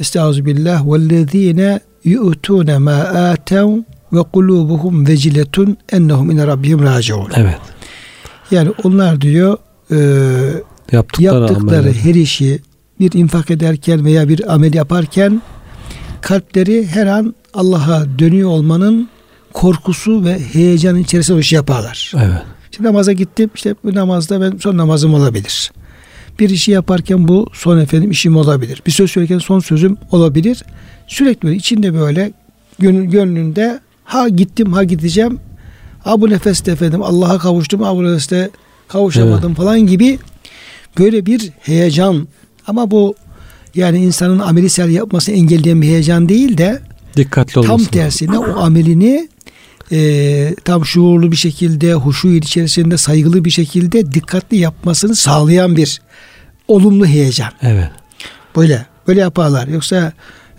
Estağfirullah 0.00 0.86
vellezine 0.86 1.80
yu'tune 2.04 2.78
ma 2.78 2.92
atev 2.92 3.68
ve 4.12 4.22
kulubuhum 4.32 5.06
veciletun 5.06 5.76
ennehum 5.92 6.30
ine 6.30 6.46
rabbihim 6.46 6.82
raciun. 6.82 7.30
Evet. 7.36 7.58
Yani 8.50 8.70
onlar 8.84 9.20
diyor 9.20 9.58
e, 9.90 9.96
Yaptıkları, 10.92 11.40
yaptıkları 11.40 11.92
her 11.92 12.14
işi 12.14 12.60
bir 13.00 13.12
infak 13.12 13.50
ederken 13.50 14.04
veya 14.04 14.28
bir 14.28 14.54
amel 14.54 14.74
yaparken 14.74 15.42
kalpleri 16.20 16.86
her 16.86 17.06
an 17.06 17.34
Allah'a 17.54 18.18
dönüyor 18.18 18.48
olmanın 18.48 19.08
korkusu 19.52 20.24
ve 20.24 20.38
heyecanın 20.52 20.98
içerisinde 20.98 21.36
o 21.36 21.40
işi 21.40 21.54
yaparlar. 21.54 22.12
Evet. 22.16 22.42
İşte 22.72 22.84
namaza 22.84 23.12
gittim. 23.12 23.50
İşte 23.54 23.74
bu 23.84 23.94
namazda 23.94 24.40
ben 24.40 24.56
son 24.56 24.76
namazım 24.76 25.14
olabilir. 25.14 25.72
Bir 26.38 26.50
işi 26.50 26.70
yaparken 26.70 27.28
bu 27.28 27.46
son 27.52 27.78
efendim 27.78 28.10
işim 28.10 28.36
olabilir. 28.36 28.82
Bir 28.86 28.92
söz 28.92 29.10
söylerken 29.10 29.38
son 29.38 29.60
sözüm 29.60 29.96
olabilir. 30.10 30.64
Sürekli 31.12 31.46
böyle 31.46 31.56
içinde 31.56 31.94
böyle 31.94 32.32
gönlünde 32.78 33.80
ha 34.04 34.28
gittim 34.28 34.72
ha 34.72 34.84
gideceğim. 34.84 35.38
Ha 36.00 36.20
bu 36.20 36.30
nefeste 36.30 36.72
efendim 36.72 37.02
Allah'a 37.02 37.38
kavuştum. 37.38 37.82
Ha 37.82 37.96
bu 37.96 38.04
nefeste 38.04 38.50
kavuşamadım 38.88 39.54
falan 39.54 39.80
gibi 39.80 40.18
böyle 40.98 41.26
bir 41.26 41.50
heyecan. 41.60 42.28
Ama 42.66 42.90
bu 42.90 43.14
yani 43.74 44.04
insanın 44.04 44.38
ameli 44.38 44.70
sel 44.70 44.90
yapmasını 44.90 45.34
engelleyen 45.34 45.82
bir 45.82 45.86
heyecan 45.86 46.28
değil 46.28 46.58
de 46.58 46.80
Dikkatli 47.16 47.58
olması. 47.58 47.84
tam 47.84 47.84
tersine 47.84 48.38
o 48.38 48.60
amelini 48.60 49.28
e, 49.92 50.54
tam 50.64 50.84
şuurlu 50.84 51.32
bir 51.32 51.36
şekilde, 51.36 51.94
huşu 51.94 52.28
içerisinde 52.28 52.96
saygılı 52.96 53.44
bir 53.44 53.50
şekilde 53.50 54.12
dikkatli 54.12 54.56
yapmasını 54.56 55.16
sağlayan 55.16 55.76
bir 55.76 56.00
olumlu 56.68 57.06
heyecan. 57.06 57.52
Evet. 57.62 57.90
Böyle 58.56 58.86
böyle 59.08 59.20
yaparlar. 59.20 59.68
Yoksa 59.68 60.12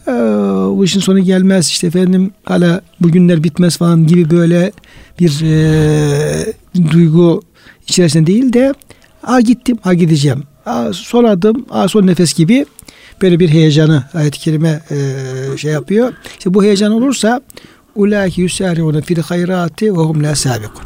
"Aa, 0.07 0.77
bu 0.77 0.85
işin 0.85 0.99
sonu 0.99 1.19
gelmez 1.19 1.67
işte 1.67 1.87
efendim 1.87 2.31
hala 2.43 2.81
bugünler 3.01 3.43
bitmez 3.43 3.77
falan 3.77 4.07
gibi 4.07 4.29
böyle 4.29 4.71
bir 5.19 5.41
e, 5.43 6.53
duygu 6.91 7.41
içerisinde 7.87 8.27
değil 8.27 8.53
de 8.53 8.73
ha 9.21 9.41
gittim 9.41 9.77
ha 9.81 9.93
gideceğim. 9.93 10.43
Ha, 10.65 10.93
son 10.93 11.23
adım 11.23 11.65
ha 11.69 11.87
son 11.87 12.07
nefes 12.07 12.33
gibi 12.33 12.65
böyle 13.21 13.39
bir 13.39 13.49
heyecanı 13.49 14.03
ayet-i 14.13 14.39
kerime 14.39 14.81
e, 14.91 15.57
şey 15.57 15.71
yapıyor. 15.71 16.13
İşte 16.37 16.53
bu 16.53 16.63
heyecan 16.63 16.91
olursa 16.91 17.41
ulaiki 17.95 18.41
yusari'une 18.41 19.01
fil 19.01 19.17
hayrati 19.17 19.85
ve 19.93 19.97
hum 19.97 20.23
la 20.23 20.35
sabikun. 20.35 20.85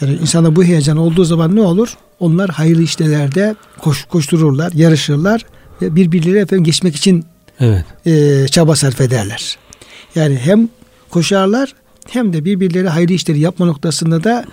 Yani 0.00 0.14
insanda 0.22 0.56
bu 0.56 0.64
heyecan 0.64 0.96
olduğu 0.96 1.24
zaman 1.24 1.56
ne 1.56 1.60
olur? 1.60 1.96
Onlar 2.20 2.50
hayırlı 2.50 2.82
işlerde 2.82 3.54
koş, 3.78 4.04
koştururlar, 4.04 4.72
yarışırlar 4.72 5.46
ve 5.82 5.96
birbirleri 5.96 6.38
efendim 6.38 6.64
geçmek 6.64 6.96
için 6.96 7.24
Evet. 7.60 7.84
e, 8.06 8.48
çaba 8.48 8.76
sarf 8.76 9.00
ederler. 9.00 9.58
Yani 10.14 10.36
hem 10.36 10.68
koşarlar 11.10 11.74
hem 12.08 12.32
de 12.32 12.44
birbirleri 12.44 12.88
hayırlı 12.88 13.14
işleri 13.14 13.40
yapma 13.40 13.66
noktasında 13.66 14.24
da 14.24 14.44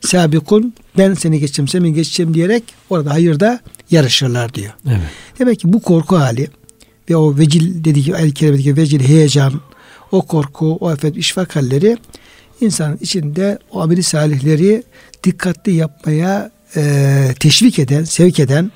sabikun 0.00 0.74
ben 0.98 1.14
seni 1.14 1.40
geçeceğim 1.40 1.68
sen 1.68 1.84
beni 1.84 1.94
geçeceğim 1.94 2.34
diyerek 2.34 2.64
orada 2.90 3.10
hayırda 3.10 3.60
yarışırlar 3.90 4.54
diyor. 4.54 4.72
Evet. 4.88 5.00
Demek 5.38 5.60
ki 5.60 5.72
bu 5.72 5.82
korku 5.82 6.16
hali 6.16 6.48
ve 7.10 7.16
o 7.16 7.38
vecil 7.38 7.84
dediği 7.84 8.12
el 8.12 8.30
kerimedeki 8.30 8.76
vecil 8.76 9.00
heyecan 9.00 9.60
o 10.12 10.22
korku, 10.22 10.76
o 10.80 10.92
efendim 10.92 11.20
işfak 11.20 11.56
halleri 11.56 11.96
insanın 12.60 12.98
içinde 13.00 13.58
o 13.70 13.80
ameli 13.80 14.02
salihleri 14.02 14.82
dikkatli 15.24 15.72
yapmaya 15.72 16.50
e, 16.76 17.34
teşvik 17.40 17.78
eden, 17.78 18.04
sevk 18.04 18.40
eden 18.40 18.72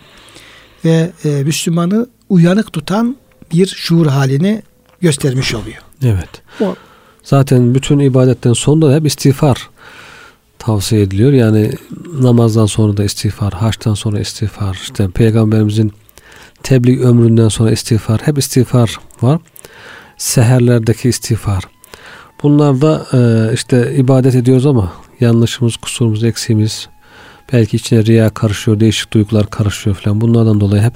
ve 0.85 1.11
e, 1.25 1.29
Müslümanı 1.29 2.07
uyanık 2.29 2.73
tutan 2.73 3.17
bir 3.53 3.67
şuur 3.67 4.07
halini 4.07 4.63
göstermiş 5.01 5.55
oluyor. 5.55 5.83
Evet. 6.03 6.43
O, 6.61 6.75
Zaten 7.29 7.75
bütün 7.75 7.99
ibadetten 7.99 8.53
sonra 8.53 8.95
hep 8.95 9.07
istiğfar 9.07 9.71
tavsiye 10.59 11.03
ediliyor. 11.03 11.33
Yani 11.33 11.73
namazdan 12.21 12.67
sonra 12.67 12.97
da 12.97 13.05
istiğfar, 13.05 13.53
haçtan 13.53 13.95
sonra 13.95 14.21
istiğfar, 14.21 14.79
işte 14.83 15.09
peygamberimizin 15.11 15.93
tebliğ 16.63 17.01
ömründen 17.01 17.49
sonra 17.49 17.71
istiğfar, 17.71 18.21
hep 18.21 18.39
istiğfar 18.39 18.97
var. 19.23 19.41
Seherlerdeki 20.17 21.09
istiğfar. 21.09 21.65
Bunlar 22.43 22.81
da 22.81 23.07
e, 23.13 23.55
işte 23.55 23.95
ibadet 23.97 24.35
ediyoruz 24.35 24.67
ama 24.67 24.93
yanlışımız, 25.21 25.77
kusurumuz, 25.77 26.25
eksiğimiz, 26.25 26.89
belki 27.53 27.77
içine 27.77 28.05
riya 28.05 28.31
karışıyor, 28.31 28.81
değişik 28.81 29.13
duygular 29.13 29.51
karışıyor 29.51 29.97
falan. 29.97 30.21
Bunlardan 30.21 30.61
dolayı 30.61 30.83
hep 30.83 30.95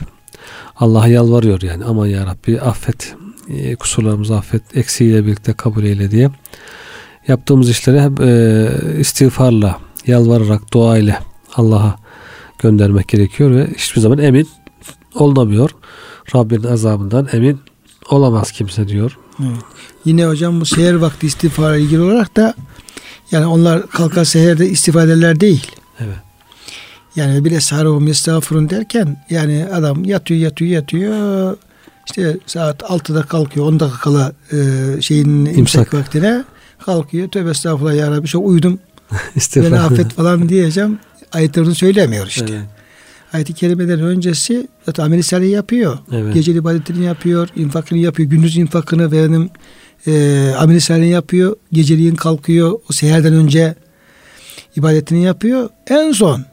Allah'a 0.76 1.08
yalvarıyor 1.08 1.62
yani. 1.62 1.84
Aman 1.84 2.06
ya 2.06 2.26
Rabbi 2.26 2.60
affet, 2.60 3.14
e, 3.48 3.76
kusurlarımızı 3.76 4.36
affet, 4.36 4.76
eksiğiyle 4.76 5.26
birlikte 5.26 5.52
kabul 5.52 5.84
eyle 5.84 6.10
diye. 6.10 6.30
Yaptığımız 7.28 7.70
işleri 7.70 8.00
hep 8.00 8.20
e, 8.20 8.68
istiğfarla, 9.00 9.78
yalvararak, 10.06 10.72
dua 10.72 10.98
ile 10.98 11.18
Allah'a 11.54 11.96
göndermek 12.58 13.08
gerekiyor 13.08 13.50
ve 13.50 13.66
hiçbir 13.76 14.00
zaman 14.00 14.18
emin 14.18 14.48
olunamıyor. 15.14 15.70
Rabbinin 16.34 16.68
azabından 16.68 17.28
emin 17.32 17.60
olamaz 18.10 18.52
kimse 18.52 18.88
diyor. 18.88 19.18
Evet. 19.40 19.62
Yine 20.04 20.26
hocam 20.26 20.60
bu 20.60 20.64
seher 20.64 20.94
vakti 20.94 21.26
istiğfara 21.26 21.76
ilgili 21.76 22.00
olarak 22.00 22.36
da 22.36 22.54
yani 23.30 23.46
onlar 23.46 23.86
kalkar 23.86 24.24
seherde 24.24 24.68
istifadeler 24.68 25.40
değil. 25.40 25.66
Evet. 26.00 26.16
Yani 27.16 27.44
bile 27.44 27.60
sarhum 27.60 28.08
estağfurun 28.08 28.70
derken 28.70 29.24
yani 29.30 29.66
adam 29.72 30.04
yatıyor 30.04 30.40
yatıyor 30.40 30.70
yatıyor 30.70 31.56
işte 32.06 32.36
saat 32.46 32.80
6'da 32.80 33.22
kalkıyor 33.22 33.66
10 33.66 33.80
dakika 33.80 34.00
kala 34.00 34.32
e, 34.52 34.56
şeyin 35.00 35.44
imsak. 35.44 35.58
imsak 35.58 35.94
vaktine 35.94 36.44
kalkıyor 36.84 37.28
tövbe 37.28 37.50
estağfurullah 37.50 37.94
ya 37.94 38.10
Rabbi 38.10 38.26
çok 38.26 38.46
uyudum 38.46 38.78
beni 39.56 39.80
affet 39.80 40.12
falan 40.12 40.48
diyeceğim 40.48 40.98
ayetlerini 41.32 41.74
söylemiyor 41.74 42.26
işte. 42.26 42.46
Evet. 42.50 42.64
Ayet-i 43.32 43.52
kerimeden 43.52 44.00
öncesi 44.00 44.68
zaten 44.86 45.04
ameli 45.04 45.22
salih 45.22 45.50
yapıyor. 45.50 45.98
Evet. 46.12 46.34
Geceli 46.34 46.58
ibadetini 46.58 47.04
yapıyor, 47.04 47.48
infakını 47.56 47.98
yapıyor, 47.98 48.30
gündüz 48.30 48.56
infakını 48.56 49.12
ve 49.12 49.28
benim 49.28 49.50
e, 50.06 50.54
ameli 50.58 50.80
salih 50.80 51.10
yapıyor. 51.10 51.56
Geceliğin 51.72 52.14
kalkıyor, 52.14 52.72
o 52.72 52.92
seherden 52.92 53.32
önce 53.32 53.74
ibadetini 54.76 55.24
yapıyor. 55.24 55.68
En 55.86 56.12
son 56.12 56.44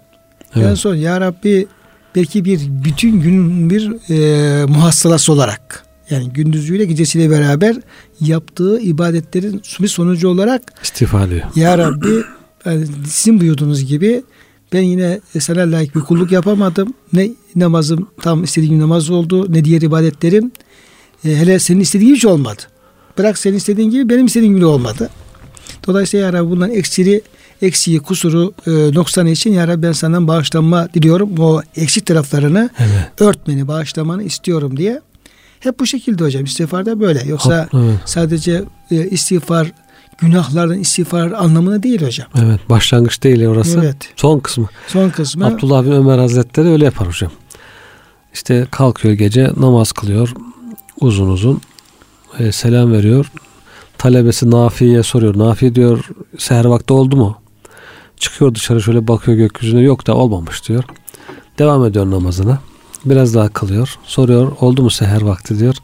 Evet. 0.55 0.67
En 0.67 0.75
son 0.75 0.95
Ya 0.95 1.21
Rabbi 1.21 1.67
belki 2.15 2.45
bir 2.45 2.59
bütün 2.85 3.19
gün 3.21 3.69
bir 3.69 3.91
e, 4.09 4.65
muhassalası 4.65 5.33
olarak 5.33 5.85
yani 6.09 6.29
gündüzüyle 6.29 6.85
gecesiyle 6.85 7.29
beraber 7.29 7.75
yaptığı 8.21 8.79
ibadetlerin 8.79 9.61
bir 9.79 9.87
sonucu 9.87 10.29
olarak 10.29 10.61
istifa 10.83 11.23
ediyor. 11.23 11.41
Ya 11.55 11.77
Rabbi 11.77 12.23
yani 12.65 12.87
sizin 13.07 13.41
buyurduğunuz 13.41 13.85
gibi 13.85 14.23
ben 14.73 14.81
yine 14.81 15.19
sana 15.39 15.61
layık 15.61 15.95
bir 15.95 16.01
kulluk 16.01 16.31
yapamadım. 16.31 16.93
Ne 17.13 17.29
namazım 17.55 18.07
tam 18.21 18.43
istediğim 18.43 18.79
namaz 18.79 19.09
oldu 19.09 19.53
ne 19.53 19.65
diğer 19.65 19.81
ibadetlerim. 19.81 20.51
E, 21.25 21.35
hele 21.35 21.59
senin 21.59 21.79
istediğin 21.79 22.15
hiç 22.15 22.25
olmadı. 22.25 22.61
Bırak 23.17 23.37
senin 23.37 23.57
istediğin 23.57 23.89
gibi 23.89 24.09
benim 24.09 24.25
istediğim 24.25 24.55
gibi 24.55 24.65
olmadı. 24.65 25.09
Dolayısıyla 25.87 26.25
ya 26.25 26.33
Rabbi 26.33 26.49
bundan 26.49 26.71
eksiri 26.71 27.21
eksiği, 27.61 27.99
kusuru, 27.99 28.53
e, 28.67 28.93
noksanı 28.93 29.29
için 29.29 29.53
ya 29.53 29.67
Rabbi 29.67 29.83
ben 29.83 29.91
senden 29.91 30.27
bağışlanma 30.27 30.93
diliyorum. 30.93 31.29
O 31.39 31.61
eksik 31.75 32.05
taraflarını 32.05 32.69
evet. 32.79 33.21
örtmeni, 33.21 33.67
bağışlamanı 33.67 34.23
istiyorum 34.23 34.77
diye. 34.77 35.01
Hep 35.59 35.79
bu 35.79 35.85
şekilde 35.85 36.23
hocam 36.23 36.43
istiğfarda 36.43 36.99
böyle. 36.99 37.23
Yoksa 37.25 37.69
evet. 37.73 37.99
sadece 38.05 38.63
e, 38.91 39.09
istiğfar 39.09 39.71
günahlardan 40.17 40.79
istiğfar 40.79 41.31
anlamına 41.31 41.83
değil 41.83 42.01
hocam. 42.01 42.27
Evet 42.43 42.59
başlangıç 42.69 43.23
değil 43.23 43.45
orası. 43.45 43.79
Evet. 43.79 43.97
Son 44.15 44.39
kısmı. 44.39 44.67
Son 44.87 45.09
kısmı. 45.09 45.45
Abdullah 45.45 45.85
bin 45.85 45.91
Ömer 45.91 46.17
Hazretleri 46.17 46.67
öyle 46.67 46.85
yapar 46.85 47.07
hocam. 47.07 47.31
İşte 48.33 48.67
kalkıyor 48.71 49.13
gece 49.13 49.51
namaz 49.57 49.91
kılıyor 49.91 50.33
uzun 51.01 51.29
uzun 51.29 51.61
e, 52.39 52.51
selam 52.51 52.91
veriyor. 52.91 53.31
Talebesi 53.97 54.51
Nafi'ye 54.51 55.03
soruyor. 55.03 55.37
Nafi 55.37 55.75
diyor 55.75 56.09
seher 56.37 56.65
vakti 56.65 56.93
oldu 56.93 57.15
mu? 57.15 57.37
Çıkıyor 58.19 58.55
dışarı 58.55 58.81
şöyle 58.81 59.07
bakıyor 59.07 59.37
gökyüzüne 59.37 59.81
yok 59.81 60.07
da 60.07 60.15
olmamış 60.15 60.67
diyor. 60.67 60.83
Devam 61.59 61.85
ediyor 61.85 62.11
namazına. 62.11 62.59
Biraz 63.05 63.35
daha 63.35 63.49
kılıyor. 63.49 63.95
Soruyor 64.03 64.51
oldu 64.59 64.83
mu 64.83 64.89
seher 64.89 65.21
vakti 65.21 65.59
diyor. 65.59 65.75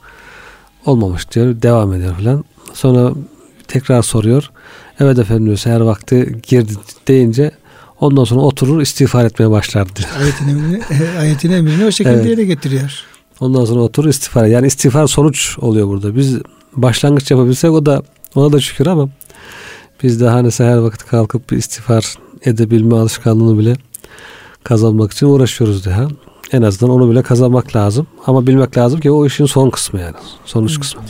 Olmamış 0.86 1.32
diyor. 1.32 1.62
Devam 1.62 1.94
ediyor 1.94 2.16
falan. 2.16 2.46
Sonra 2.74 3.14
tekrar 3.68 4.02
soruyor. 4.02 4.52
Evet 5.00 5.20
efendim 5.20 5.46
diyor 5.46 5.58
seher 5.58 5.80
vakti 5.80 6.40
girdi 6.48 6.74
deyince 7.08 7.52
ondan 8.00 8.24
sonra 8.24 8.42
oturur 8.42 8.82
istiğfar 8.82 9.26
etmeye 9.26 9.52
başlar 9.52 9.96
diyor. 9.96 10.10
Ayetin 10.20 10.48
emrini, 10.48 10.82
ayetin 11.20 11.52
emrini 11.52 11.86
o 11.86 11.92
şekilde 11.92 12.14
evet. 12.14 12.26
yere 12.26 12.46
getiriyor. 12.46 13.04
Ondan 13.40 13.66
sonra 13.66 13.80
oturur 13.80 14.10
istiğfar. 14.10 14.46
Yani 14.46 14.68
istiğfar 14.68 15.08
sonuç 15.08 15.60
oluyor 15.60 15.88
burada. 15.88 16.16
Biz 16.16 16.38
başlangıç 16.74 17.32
yapabilsek 17.32 17.72
o 17.72 17.86
da 17.86 18.04
ona 18.36 18.54
da 18.54 18.60
şükür 18.60 18.86
ama 18.86 19.10
biz 20.04 20.22
de 20.22 20.28
hani 20.28 20.52
seher 20.52 20.78
vakit 20.78 21.06
kalkıp 21.06 21.52
bir 21.52 21.58
istiğfar 21.58 22.16
edebilme 22.45 22.97
alışkanlığını 22.97 23.59
bile 23.59 23.77
kazanmak 24.65 25.13
için 25.13 25.27
uğraşıyoruz 25.27 25.85
diye. 25.85 25.97
En 26.53 26.63
azından 26.63 26.95
onu 26.95 27.11
bile 27.11 27.23
kazanmak 27.23 27.77
lazım. 27.77 28.07
Ama 28.27 28.47
bilmek 28.47 28.77
lazım 28.77 29.01
ki 29.01 29.11
o 29.11 29.27
işin 29.27 29.47
son 29.47 29.71
kısmı 29.71 30.01
yani. 30.01 30.17
Sonuç 30.45 30.71
evet. 30.71 30.81
kısmı. 30.81 31.03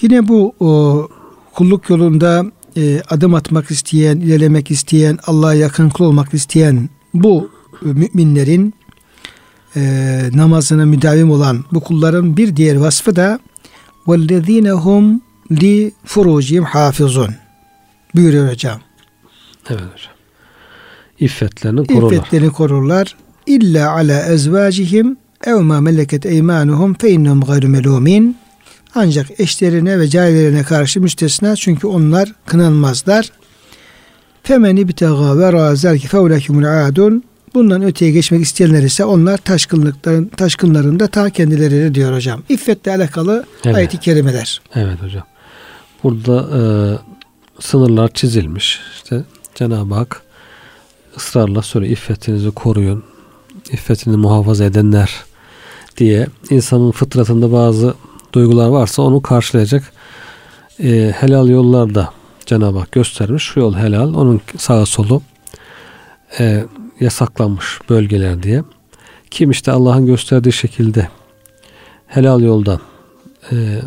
Yine 0.00 0.28
bu 0.28 0.54
o, 0.60 1.08
kulluk 1.54 1.90
yolunda 1.90 2.44
e, 2.76 3.02
adım 3.10 3.34
atmak 3.34 3.70
isteyen, 3.70 4.16
ilerlemek 4.16 4.70
isteyen, 4.70 5.18
Allah'a 5.26 5.54
yakın 5.54 5.88
kul 5.88 6.04
olmak 6.04 6.34
isteyen 6.34 6.88
bu 7.14 7.50
müminlerin 7.82 8.74
e, 9.76 9.82
namazına 10.32 10.84
müdavim 10.84 11.30
olan 11.30 11.64
bu 11.72 11.80
kulların 11.80 12.36
bir 12.36 12.56
diğer 12.56 12.76
vasfı 12.76 13.16
da 13.16 13.40
وَالَّذ۪ينَ 14.06 14.70
هُمْ 14.70 15.20
li 15.52 15.92
furucihim 16.04 16.64
hafizun 16.64 17.34
buyuruyor 18.14 18.50
hocam. 18.50 18.80
Evet 19.69 19.81
hocam. 19.81 20.13
İffetlerini 21.19 21.87
korurlar. 21.87 22.17
İffetlerini 22.17 22.51
korurlar. 22.51 23.15
İlla 23.45 23.91
ala 23.91 24.25
ezvacihim 24.25 25.17
ev 25.43 25.55
ma 25.55 25.81
meleket 25.81 26.25
eymanuhum 26.25 26.93
fe 26.93 27.09
innehum 27.09 27.41
gayru 27.41 27.67
melumin. 27.67 28.37
Ancak 28.95 29.39
eşlerine 29.39 29.99
ve 29.99 30.07
carilerine 30.07 30.63
karşı 30.63 31.01
müstesna 31.01 31.55
çünkü 31.55 31.87
onlar 31.87 32.33
kınanmazlar. 32.45 33.31
Femen 34.43 34.75
ibtega 34.75 35.37
ve 35.37 35.53
razelki 35.53 36.07
fevlekümül 36.07 36.87
adun. 36.87 37.23
Bundan 37.53 37.83
öteye 37.83 38.11
geçmek 38.11 38.41
isteyenler 38.41 38.83
ise 38.83 39.05
onlar 39.05 39.37
taşkınlıkların 39.37 40.25
taşkınlarında 40.25 41.07
ta 41.07 41.29
kendileri 41.29 41.95
diyor 41.95 42.15
hocam. 42.15 42.43
İffetle 42.49 42.91
alakalı 42.91 43.45
evet. 43.65 43.75
ayet-i 43.75 43.97
kerimeler. 43.97 44.61
Evet 44.75 45.03
hocam. 45.03 45.23
Burada 46.03 46.47
e, 46.57 46.61
sınırlar 47.61 48.13
çizilmiş. 48.13 48.79
İşte 48.95 49.23
Cenab-ı 49.59 49.95
Hak 49.95 50.21
ısrarla 51.17 51.61
söylüyor 51.61 51.93
iffetinizi 51.93 52.51
koruyun. 52.51 53.03
İffetini 53.71 54.17
muhafaza 54.17 54.65
edenler 54.65 55.23
diye 55.97 56.27
insanın 56.49 56.91
fıtratında 56.91 57.51
bazı 57.51 57.93
duygular 58.33 58.67
varsa 58.67 59.01
onu 59.01 59.21
karşılayacak 59.21 59.93
e, 60.83 61.13
helal 61.19 61.49
yollar 61.49 61.95
da 61.95 62.13
Cenab-ı 62.45 62.79
Hak 62.79 62.91
göstermiş. 62.91 63.43
Şu 63.43 63.59
yol 63.59 63.75
helal, 63.75 64.13
onun 64.13 64.41
sağa 64.57 64.85
solu 64.85 65.21
e, 66.39 66.65
yasaklanmış 66.99 67.79
bölgeler 67.89 68.43
diye. 68.43 68.63
Kim 69.31 69.51
işte 69.51 69.71
Allah'ın 69.71 70.05
gösterdiği 70.05 70.53
şekilde 70.53 71.09
helal 72.07 72.41
yoldan 72.41 72.79
e, 73.51 73.81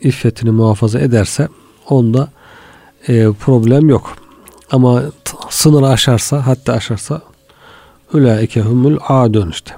iffetini 0.00 0.50
muhafaza 0.50 1.00
ederse 1.00 1.48
onda 1.88 2.28
e, 3.08 3.32
problem 3.40 3.88
yok. 3.88 4.25
Ama 4.70 5.02
sınırı 5.50 5.88
aşarsa 5.88 6.46
hatta 6.46 6.72
aşarsa 6.72 7.22
ulaike 8.14 8.60
humul 8.60 8.98
adun 9.08 9.50
işte. 9.50 9.74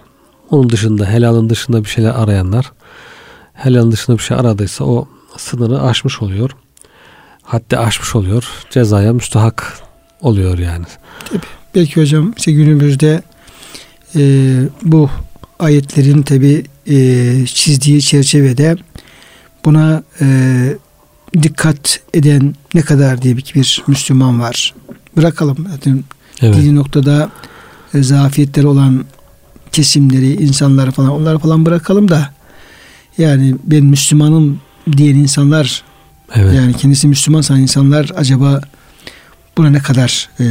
Onun 0.50 0.70
dışında 0.70 1.06
helalın 1.06 1.50
dışında 1.50 1.84
bir 1.84 1.88
şeyler 1.88 2.10
arayanlar 2.10 2.72
helalın 3.58 3.92
dışında 3.92 4.18
bir 4.18 4.22
şey 4.22 4.36
aradıysa 4.36 4.84
o 4.84 5.08
sınırı 5.36 5.82
aşmış 5.82 6.22
oluyor. 6.22 6.50
Hatta 7.42 7.78
aşmış 7.78 8.16
oluyor. 8.16 8.44
Cezaya 8.70 9.12
müstahak 9.12 9.78
oluyor 10.20 10.58
yani. 10.58 10.84
Tabii. 11.24 11.40
Belki 11.74 12.00
hocam 12.00 12.34
işte 12.36 12.52
günümüzde 12.52 13.22
e, 14.16 14.22
bu 14.82 15.10
ayetlerin 15.58 16.22
tabi 16.22 16.64
e, 16.86 17.46
çizdiği 17.46 18.02
çerçevede 18.02 18.76
buna 19.64 20.02
e, 20.20 20.26
dikkat 21.42 22.00
eden 22.14 22.54
ne 22.74 22.82
kadar 22.82 23.22
diye 23.22 23.36
bir 23.36 23.82
Müslüman 23.86 24.40
var. 24.40 24.74
Bırakalım. 25.16 25.66
Zaten 25.70 26.04
evet. 26.40 26.54
dini 26.54 26.74
noktada 26.74 27.30
e, 27.94 28.02
zafiyetleri 28.02 28.66
olan 28.66 29.04
kesimleri, 29.72 30.32
insanları 30.32 30.90
falan 30.90 31.10
onları 31.10 31.38
falan 31.38 31.66
bırakalım 31.66 32.08
da 32.08 32.30
yani 33.18 33.54
ben 33.64 33.84
Müslümanım 33.84 34.60
diyen 34.96 35.14
insanlar 35.14 35.82
evet. 36.34 36.54
yani 36.54 36.76
kendisi 36.76 37.08
Müslüman 37.08 37.40
sanan 37.40 37.60
insanlar 37.60 38.10
acaba 38.16 38.60
buna 39.56 39.70
ne 39.70 39.78
kadar 39.78 40.28
e, 40.40 40.44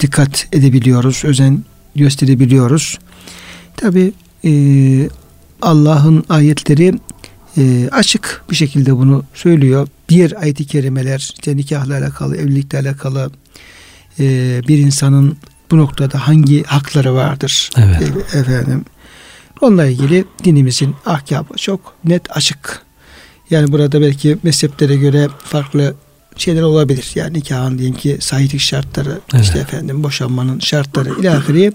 dikkat 0.00 0.46
edebiliyoruz, 0.52 1.24
özen 1.24 1.64
gösterebiliyoruz. 1.96 2.98
Tabi 3.76 4.12
e, 4.44 4.52
Allah'ın 5.62 6.24
ayetleri 6.28 6.94
e, 7.56 7.88
açık 7.92 8.42
bir 8.50 8.56
şekilde 8.56 8.96
bunu 8.96 9.24
söylüyor. 9.34 9.88
Diğer 10.08 10.32
ayet-i 10.40 10.66
kerimeler 10.66 11.18
işte 11.18 11.56
nikahla 11.56 11.98
alakalı, 11.98 12.36
evlilikle 12.36 12.78
alakalı 12.78 13.30
e, 14.18 14.60
bir 14.68 14.78
insanın 14.78 15.36
bu 15.70 15.76
noktada 15.76 16.28
hangi 16.28 16.64
hakları 16.64 17.14
vardır 17.14 17.70
evet. 17.76 18.02
e, 18.34 18.38
efendim. 18.38 18.84
Onunla 19.60 19.86
ilgili 19.86 20.24
dinimizin 20.44 20.94
ahkamı 21.06 21.56
çok 21.56 21.94
net 22.04 22.36
açık. 22.36 22.82
Yani 23.50 23.72
burada 23.72 24.00
belki 24.00 24.38
mezheplere 24.42 24.96
göre 24.96 25.28
farklı 25.44 25.94
şeyler 26.36 26.62
olabilir. 26.62 27.10
Yani 27.14 27.38
nikahın 27.38 27.78
diyelim 27.78 27.96
ki 27.96 28.18
sahiplik 28.20 28.60
şartları, 28.60 29.20
evet. 29.34 29.44
işte 29.44 29.58
efendim 29.58 30.02
boşanmanın 30.02 30.58
şartları 30.58 31.20
ilahiri 31.20 31.72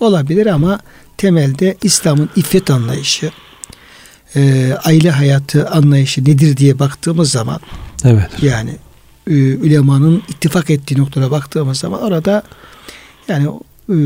olabilir 0.00 0.46
ama 0.46 0.80
temelde 1.16 1.76
İslam'ın 1.82 2.30
iffet 2.36 2.70
anlayışı, 2.70 3.30
e, 4.36 4.72
aile 4.84 5.10
hayatı 5.10 5.68
anlayışı 5.68 6.24
nedir 6.24 6.56
diye 6.56 6.78
baktığımız 6.78 7.30
zaman 7.30 7.60
evet. 8.04 8.30
yani 8.42 8.70
e, 9.26 9.32
ülemanın 9.34 10.22
ittifak 10.28 10.70
ettiği 10.70 10.98
noktada 10.98 11.30
baktığımız 11.30 11.78
zaman 11.78 12.02
orada 12.02 12.42
yani 13.28 13.48
e, 13.88 13.98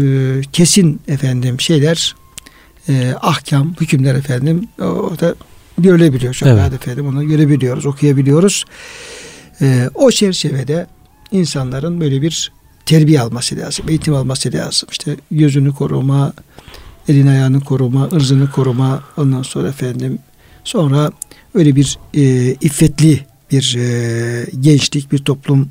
kesin 0.53 1.01
efendim 1.09 1.61
şeyler 1.61 2.15
e, 2.89 3.15
ahkam, 3.23 3.75
hükümler 3.81 4.15
efendim 4.15 4.69
orada 4.79 5.35
görülebiliyor. 5.79 6.35
Çok 6.35 6.49
evet. 6.49 6.73
efendim 6.73 7.07
onu 7.07 7.29
görebiliyoruz, 7.29 7.87
okuyabiliyoruz. 7.87 8.65
E, 9.61 9.91
o 9.95 10.11
çerçevede 10.11 10.87
insanların 11.31 12.01
böyle 12.01 12.23
bir 12.23 12.53
terbiye 12.87 13.21
alması 13.21 13.57
lazım, 13.57 13.89
eğitim 13.89 14.15
alması 14.15 14.53
lazım. 14.53 14.89
İşte 14.93 15.17
gözünü 15.31 15.75
koruma, 15.75 16.33
elini 17.09 17.31
ayağını 17.31 17.61
koruma, 17.61 18.09
ırzını 18.13 18.51
koruma, 18.51 19.03
ondan 19.17 19.43
sonra 19.43 19.69
efendim 19.69 20.19
sonra 20.65 21.13
öyle 21.55 21.77
bir 21.77 21.99
e, 22.15 22.53
iffetli 22.61 23.27
bir 23.51 23.77
e, 23.79 24.47
gençlik, 24.61 25.13
bir 25.13 25.19
toplum 25.19 25.69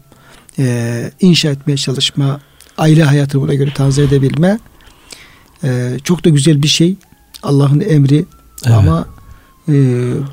e, 0.60 1.12
inşa 1.22 1.50
etmeye 1.50 1.78
çalışma, 1.78 2.40
aile 2.78 3.04
hayatını 3.04 3.42
buna 3.42 3.54
göre 3.54 3.74
tanzim 3.74 4.04
edebilme 4.04 4.60
e, 5.64 5.98
çok 6.04 6.26
da 6.26 6.30
güzel 6.30 6.64
bir 6.64 6.68
şey. 6.68 6.96
Allah'ın 7.44 7.80
emri 7.80 8.26
evet. 8.66 8.78
ama 8.78 9.06
e, 9.70 9.74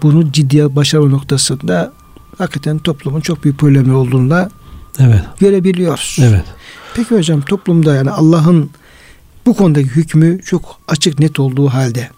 bunu 0.03 0.33
ciddiye 0.33 0.77
başarma 0.77 1.09
noktasında 1.09 1.93
hakikaten 2.39 2.79
toplumun 2.79 3.21
çok 3.21 3.45
büyük 3.45 3.59
problemleri 3.59 3.95
olduğunda 3.95 4.51
evet. 4.99 5.23
görebiliyoruz. 5.39 6.17
Evet. 6.21 6.45
Peki 6.95 7.15
hocam 7.15 7.41
toplumda 7.41 7.95
yani 7.95 8.11
Allah'ın 8.11 8.71
bu 9.49 9.55
konudaki 9.55 9.89
hükmü 9.89 10.43
çok 10.43 10.81
açık 10.89 11.19
net 11.19 11.41
olduğu 11.41 11.69
halde 11.69 12.09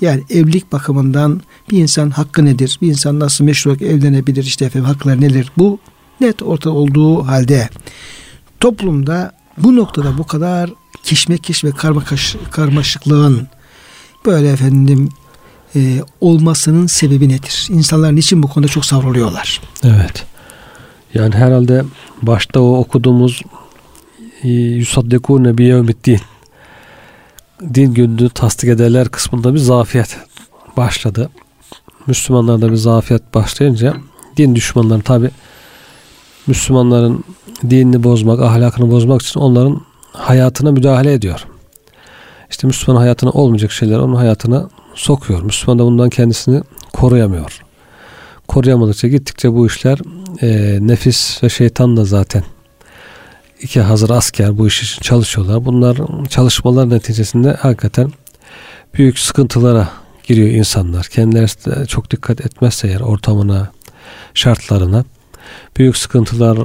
yani 0.00 0.22
evlilik 0.30 0.72
bakımından 0.72 1.40
bir 1.70 1.78
insan 1.78 2.10
hakkı 2.10 2.44
nedir? 2.44 2.78
Bir 2.82 2.88
insan 2.88 3.20
nasıl 3.20 3.44
meşru 3.44 3.72
evlenebilir? 3.74 4.44
işte 4.44 4.64
efendim 4.64 4.88
haklar 4.88 5.20
neler? 5.20 5.52
Bu 5.58 5.78
net 6.20 6.42
orta 6.42 6.70
olduğu 6.70 7.26
halde 7.26 7.68
toplumda 8.60 9.32
bu 9.58 9.76
noktada 9.76 10.18
bu 10.18 10.26
kadar 10.26 10.70
keşmekeş 11.02 11.64
ve 11.64 11.70
karmaş, 11.70 12.36
karmaşıklığın 12.50 13.48
böyle 14.26 14.52
efendim 14.52 15.08
e, 15.76 16.00
olmasının 16.20 16.86
sebebi 16.86 17.28
nedir? 17.28 17.68
İnsanlar 17.70 18.16
niçin 18.16 18.42
bu 18.42 18.48
konuda 18.48 18.68
çok 18.68 18.84
savruluyorlar? 18.84 19.60
Evet. 19.84 20.24
Yani 21.14 21.34
herhalde 21.34 21.84
başta 22.22 22.60
o 22.60 22.76
okuduğumuz 22.76 23.42
e, 24.42 24.48
yusaddekûne 24.48 25.58
biyevmiddin 25.58 26.20
din 27.74 27.94
gününü 27.94 28.28
tasdik 28.28 28.70
ederler 28.70 29.08
kısmında 29.08 29.54
bir 29.54 29.58
zafiyet 29.58 30.16
başladı. 30.76 31.30
Müslümanlarda 32.06 32.70
bir 32.70 32.76
zafiyet 32.76 33.34
başlayınca 33.34 33.94
din 34.36 34.54
düşmanları 34.54 35.02
tabi 35.02 35.30
Müslümanların 36.46 37.24
dinini 37.70 38.04
bozmak, 38.04 38.40
ahlakını 38.40 38.90
bozmak 38.90 39.22
için 39.22 39.40
onların 39.40 39.80
hayatına 40.12 40.72
müdahale 40.72 41.12
ediyor. 41.12 41.44
İşte 42.50 42.66
Müslüman 42.66 43.00
hayatına 43.00 43.30
olmayacak 43.30 43.72
şeyler 43.72 43.98
onun 43.98 44.14
hayatına 44.14 44.68
sokuyor. 44.94 45.42
Müslüman 45.42 45.78
da 45.78 45.84
bundan 45.84 46.10
kendisini 46.10 46.62
koruyamıyor. 46.92 47.62
Koruyamadıkça 48.48 49.08
gittikçe 49.08 49.52
bu 49.52 49.66
işler 49.66 49.98
e, 50.42 50.78
nefis 50.80 51.42
ve 51.42 51.48
şeytan 51.48 51.96
da 51.96 52.04
zaten 52.04 52.44
iki 53.64 53.80
hazır 53.80 54.10
asker 54.10 54.58
bu 54.58 54.66
iş 54.66 54.82
için 54.82 55.02
çalışıyorlar. 55.02 55.64
Bunlar 55.64 55.96
çalışmalar 56.28 56.90
neticesinde 56.90 57.52
hakikaten 57.52 58.12
büyük 58.94 59.18
sıkıntılara 59.18 59.88
giriyor 60.24 60.48
insanlar. 60.48 61.06
Kendileri 61.06 61.86
çok 61.86 62.10
dikkat 62.10 62.40
etmezse 62.40 62.88
eğer 62.88 63.00
ortamına, 63.00 63.70
şartlarına 64.34 65.04
büyük 65.76 65.96
sıkıntılar 65.96 66.58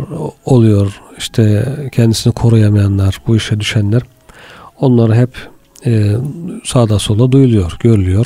oluyor. 0.46 1.02
İşte 1.18 1.66
kendisini 1.92 2.34
koruyamayanlar, 2.34 3.22
bu 3.28 3.36
işe 3.36 3.60
düşenler 3.60 4.02
onları 4.80 5.16
hep 5.16 5.50
e, 5.86 6.16
sağda 6.64 7.00
sola 7.00 7.32
duyuluyor, 7.32 7.78
görülüyor. 7.80 8.26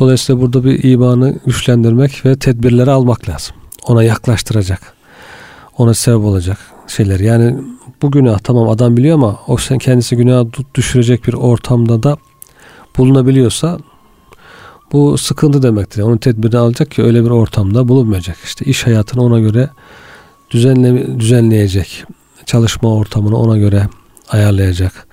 Dolayısıyla 0.00 0.42
burada 0.42 0.64
bir 0.64 0.84
imanı 0.84 1.38
güçlendirmek 1.46 2.26
ve 2.26 2.38
tedbirleri 2.38 2.90
almak 2.90 3.28
lazım. 3.28 3.56
Ona 3.86 4.02
yaklaştıracak. 4.02 4.80
Ona 5.78 5.94
sebep 5.94 6.24
olacak 6.24 6.58
şeyler. 6.90 7.20
Yani 7.20 7.56
bu 8.02 8.10
günah 8.10 8.38
tamam 8.38 8.68
adam 8.68 8.96
biliyor 8.96 9.14
ama 9.14 9.40
o 9.46 9.56
sen 9.56 9.78
kendisi 9.78 10.16
günah 10.16 10.44
düşürecek 10.74 11.26
bir 11.26 11.34
ortamda 11.34 12.02
da 12.02 12.16
bulunabiliyorsa 12.98 13.78
bu 14.92 15.18
sıkıntı 15.18 15.62
demektir. 15.62 16.02
Onun 16.02 16.16
tedbirini 16.16 16.58
alacak 16.58 16.90
ki 16.90 17.02
öyle 17.02 17.24
bir 17.24 17.30
ortamda 17.30 17.88
bulunmayacak. 17.88 18.36
İşte 18.44 18.64
iş 18.64 18.86
hayatını 18.86 19.22
ona 19.22 19.40
göre 19.40 19.70
düzenle, 20.50 21.20
düzenleyecek. 21.20 22.04
Çalışma 22.46 22.94
ortamını 22.94 23.36
ona 23.36 23.58
göre 23.58 23.88
ayarlayacak. 24.28 25.06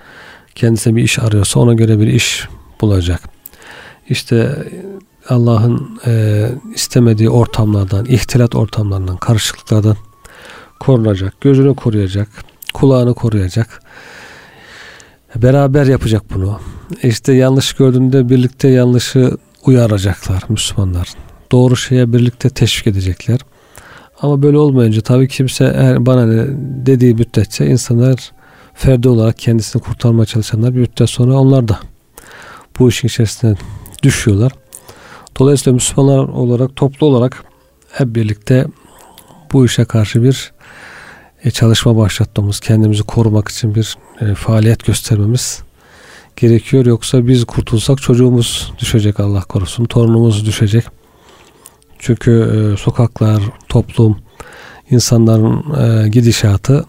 Kendisine 0.54 0.96
bir 0.96 1.02
iş 1.02 1.18
arıyorsa 1.18 1.60
ona 1.60 1.74
göre 1.74 2.00
bir 2.00 2.06
iş 2.06 2.48
bulacak. 2.80 3.20
İşte 4.08 4.66
Allah'ın 5.28 6.00
e, 6.06 6.46
istemediği 6.74 7.30
ortamlardan, 7.30 8.06
ihtilat 8.06 8.54
ortamlarından, 8.54 9.16
karışıklıklardan 9.16 9.96
korunacak, 10.80 11.40
gözünü 11.40 11.74
koruyacak, 11.74 12.28
kulağını 12.74 13.14
koruyacak. 13.14 13.82
Beraber 15.36 15.86
yapacak 15.86 16.22
bunu. 16.34 16.60
İşte 17.02 17.32
yanlış 17.32 17.72
gördüğünde 17.72 18.28
birlikte 18.28 18.68
yanlışı 18.68 19.36
uyaracaklar 19.64 20.42
Müslümanlar. 20.48 21.08
Doğru 21.52 21.76
şeye 21.76 22.12
birlikte 22.12 22.50
teşvik 22.50 22.86
edecekler. 22.86 23.40
Ama 24.22 24.42
böyle 24.42 24.58
olmayınca 24.58 25.00
tabii 25.00 25.28
kimse 25.28 25.72
eğer 25.76 26.06
bana 26.06 26.46
dediği 26.86 27.14
müddetçe 27.14 27.66
insanlar 27.66 28.32
ferdi 28.74 29.08
olarak 29.08 29.38
kendisini 29.38 29.82
kurtarmaya 29.82 30.26
çalışanlar 30.26 30.74
bir 30.74 30.80
müddet 30.80 31.10
sonra 31.10 31.34
onlar 31.34 31.68
da 31.68 31.78
bu 32.78 32.88
işin 32.88 33.08
içerisine 33.08 33.54
düşüyorlar. 34.02 34.52
Dolayısıyla 35.38 35.74
Müslümanlar 35.74 36.28
olarak 36.28 36.76
toplu 36.76 37.06
olarak 37.06 37.44
hep 37.92 38.14
birlikte 38.14 38.66
bu 39.52 39.66
işe 39.66 39.84
karşı 39.84 40.22
bir 40.22 40.52
e, 41.44 41.50
çalışma 41.50 41.96
başlattığımız, 41.96 42.60
kendimizi 42.60 43.02
korumak 43.02 43.48
için 43.48 43.74
bir 43.74 43.96
e, 44.20 44.34
faaliyet 44.34 44.84
göstermemiz 44.84 45.62
gerekiyor. 46.36 46.86
Yoksa 46.86 47.26
biz 47.26 47.44
kurtulsak 47.44 48.02
çocuğumuz 48.02 48.72
düşecek 48.78 49.20
Allah 49.20 49.40
korusun, 49.40 49.84
torunumuz 49.84 50.46
düşecek. 50.46 50.84
Çünkü 51.98 52.30
e, 52.30 52.76
sokaklar, 52.76 53.42
toplum, 53.68 54.18
insanların 54.90 55.64
e, 55.80 56.08
gidişatı 56.08 56.84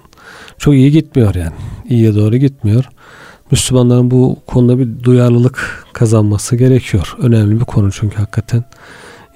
çok 0.57 0.73
iyi 0.73 0.91
gitmiyor 0.91 1.35
yani. 1.35 1.55
İyiye 1.89 2.15
doğru 2.15 2.37
gitmiyor. 2.37 2.89
Müslümanların 3.51 4.11
bu 4.11 4.39
konuda 4.47 4.79
bir 4.79 5.03
duyarlılık 5.03 5.87
kazanması 5.93 6.55
gerekiyor. 6.55 7.15
Önemli 7.19 7.59
bir 7.59 7.65
konu 7.65 7.91
çünkü 7.91 8.15
hakikaten 8.15 8.63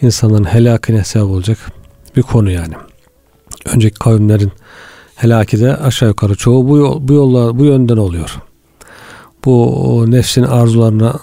insanların 0.01 0.43
helakine 0.43 1.03
sebep 1.03 1.28
olacak 1.28 1.57
bir 2.16 2.22
konu 2.22 2.51
yani. 2.51 2.74
Önceki 3.66 3.99
kavimlerin 3.99 4.51
helaki 5.24 5.59
de 5.59 5.78
aşağı 5.78 6.09
yukarı 6.09 6.36
çoğu 6.36 6.69
bu, 6.69 7.07
bu 7.07 7.13
yolla 7.13 7.59
bu 7.59 7.65
yönden 7.65 7.97
oluyor. 7.97 8.38
Bu 9.45 10.05
nefsin 10.07 10.43
arzularına 10.43 11.19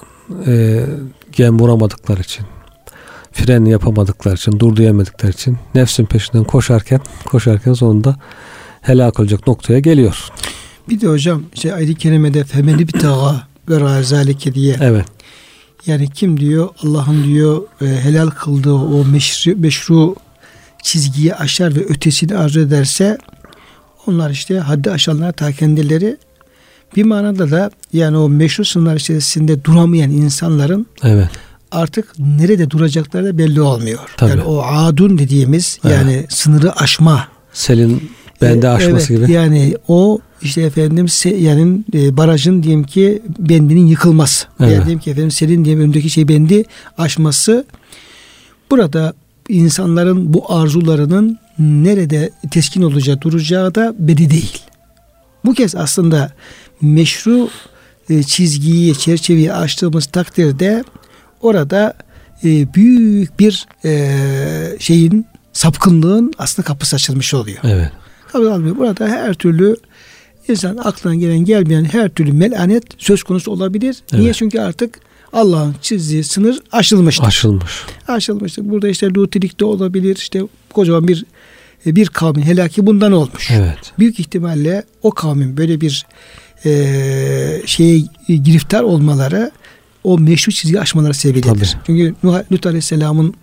e, 0.47 0.85
gem 1.33 1.59
vuramadıkları 1.59 2.21
için 2.21 2.47
fren 3.33 3.65
yapamadıkları 3.65 4.35
için, 4.35 4.61
dur 4.61 4.77
diyemedikleri 4.77 5.33
için 5.33 5.59
nefsin 5.75 6.05
peşinden 6.05 6.45
koşarken, 6.45 7.01
koşarken 7.25 7.73
sonunda 7.73 8.17
helak 8.81 9.21
olacak 9.21 9.47
noktaya 9.47 9.79
geliyor. 9.79 10.29
Bir 10.89 11.01
de 11.01 11.07
hocam 11.07 11.43
işte 11.55 11.75
ayet-i 11.75 11.95
kerimede 11.95 12.45
femeni 12.45 12.89
bir 12.89 13.01
tağa 13.01 13.47
ve 13.69 13.81
razalike 13.81 14.55
diye. 14.55 14.77
Evet. 14.81 15.05
Yani 15.87 16.11
kim 16.11 16.41
diyor 16.41 16.69
Allah'ın 16.85 17.25
diyor 17.25 17.63
e, 17.81 17.87
helal 17.87 18.31
kıldığı 18.31 18.75
o 18.75 19.05
meşru, 19.05 19.57
meşru 19.57 20.17
çizgiyi 20.83 21.35
aşar 21.35 21.77
ve 21.77 21.81
ötesini 21.81 22.37
arzu 22.37 22.61
ederse 22.61 23.19
onlar 24.07 24.31
işte 24.31 24.59
haddi 24.59 24.91
aşanlar 24.91 25.33
ta 25.33 25.53
kendileri 25.53 26.17
bir 26.97 27.05
manada 27.05 27.51
da 27.51 27.71
yani 27.93 28.17
o 28.17 28.29
meşru 28.29 28.65
sınırlar 28.65 28.97
içerisinde 28.97 29.65
duramayan 29.65 30.11
insanların 30.11 30.87
evet. 31.03 31.29
artık 31.71 32.19
nerede 32.19 32.71
duracakları 32.71 33.25
da 33.25 33.39
belli 33.39 33.61
olmuyor. 33.61 33.99
Tabii. 34.17 34.31
Yani 34.31 34.43
o 34.43 34.63
adun 34.63 35.19
dediğimiz 35.19 35.79
evet. 35.85 35.97
yani 35.97 36.27
sınırı 36.29 36.73
aşma. 36.73 37.29
Selin 37.53 38.11
bende 38.43 38.67
e, 38.67 38.71
aşması 38.71 39.13
evet, 39.13 39.23
gibi. 39.23 39.33
Yani 39.33 39.75
o 39.89 40.19
işte 40.43 40.63
efendim 40.63 41.07
yani 41.39 41.81
e, 41.95 42.17
barajın 42.17 42.63
diyelim 42.63 42.85
ki 42.85 43.23
bendinin 43.39 43.87
yıkılması. 43.87 44.47
Evet. 44.61 44.73
Yani 44.73 44.85
diyelim 44.85 44.99
ki 44.99 45.11
efendim 45.11 45.31
selin 45.31 45.65
diye 45.65 45.77
önündeki 45.77 46.11
şey 46.11 46.29
bendi 46.29 46.65
aşması. 46.99 47.65
Burada 48.71 49.15
insanların 49.51 50.33
bu 50.33 50.53
arzularının 50.53 51.39
nerede 51.59 52.31
teskin 52.51 52.83
olacağı, 52.83 53.21
duracağı 53.21 53.75
da 53.75 53.95
belli 53.99 54.31
değil. 54.31 54.63
Bu 55.45 55.55
kez 55.55 55.75
aslında 55.75 56.33
meşru 56.81 57.49
e, 58.11 58.23
çizgiyi, 58.23 58.99
çerçeveyi 58.99 59.53
açtığımız 59.53 60.07
takdirde 60.07 60.85
orada 61.41 61.95
e, 62.45 62.75
büyük 62.75 63.41
bir 63.41 63.67
e, 63.85 64.17
şeyin 64.79 65.27
sapkınlığın 65.53 66.33
aslında 66.39 66.67
kapısı 66.67 66.97
açılmış 66.97 67.35
oluyor. 67.35 67.59
Evet. 67.65 67.93
Burada 68.79 69.09
her 69.09 69.35
türlü 69.35 69.77
insan 70.49 70.77
aklına 70.77 71.15
gelen 71.15 71.45
gelmeyen 71.45 71.85
her 71.85 72.09
türlü 72.09 72.33
melanet 72.33 72.85
söz 72.99 73.23
konusu 73.23 73.51
olabilir. 73.51 73.97
Evet. 74.13 74.21
Niye? 74.21 74.33
Çünkü 74.33 74.61
artık 74.61 74.99
Allah'ın 75.33 75.75
çizdiği 75.83 76.25
sınır 76.25 76.59
aşılmıştır. 76.73 77.25
Aşılmış. 77.25 77.73
Aşılmıştır. 78.09 78.71
Burada 78.71 78.89
işte 78.89 79.15
lutilik 79.15 79.61
de 79.61 79.65
olabilir. 79.65 80.17
İşte 80.17 80.41
kocaman 80.73 81.09
bir 81.09 81.25
bir 81.87 82.07
kavmin 82.07 82.43
helaki 82.43 82.87
bundan 82.87 83.13
olmuş. 83.13 83.51
Evet. 83.51 83.93
Büyük 83.99 84.21
ihtimalle 84.21 84.85
o 85.03 85.11
kavmin 85.11 85.57
böyle 85.57 85.81
bir 85.81 86.07
e, 86.65 87.63
şeye 87.67 88.03
giriftar 88.29 88.83
olmaları 88.83 89.51
o 90.05 90.19
meşru 90.19 90.53
çizgi 90.53 90.81
aşmaları 90.81 91.15
sebebidir. 91.15 91.77
Çünkü 91.87 92.15
Nuh, 92.23 92.53
Lut 92.53 92.67
Aleyhisselam'ın 92.67 93.35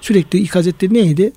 sürekli 0.00 0.38
ikaz 0.38 0.66
ettiği 0.66 0.94
neydi? 0.94 1.32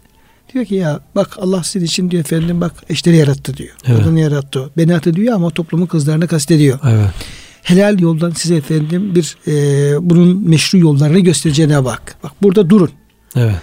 Diyor 0.54 0.66
ki 0.66 0.76
ya 0.76 1.00
bak 1.16 1.38
Allah 1.38 1.64
sizin 1.64 1.86
için 1.86 2.12
diyor 2.12 2.24
efendim 2.24 2.62
bak 2.62 2.74
eşleri 2.90 3.18
yarattı 3.18 3.58
diyor. 3.58 3.76
Evet. 3.86 4.00
Kadını 4.00 4.20
yarattı. 4.20 4.70
Benatı 4.78 5.14
diyor 5.14 5.36
ama 5.36 5.50
toplumun 5.50 5.86
kızlarını 5.86 6.28
kastediyor. 6.28 6.80
Evet. 6.84 7.10
Helal 7.64 8.00
yoldan 8.00 8.32
size 8.32 8.56
efendim 8.56 9.16
bir 9.16 9.38
e, 9.48 10.10
bunun 10.10 10.50
meşru 10.50 10.78
yollarını 10.78 11.20
göstereceğine 11.20 11.86
bak. 11.86 12.16
Bak 12.24 12.32
burada 12.42 12.70
durun. 12.70 12.92
Evet. 13.36 13.56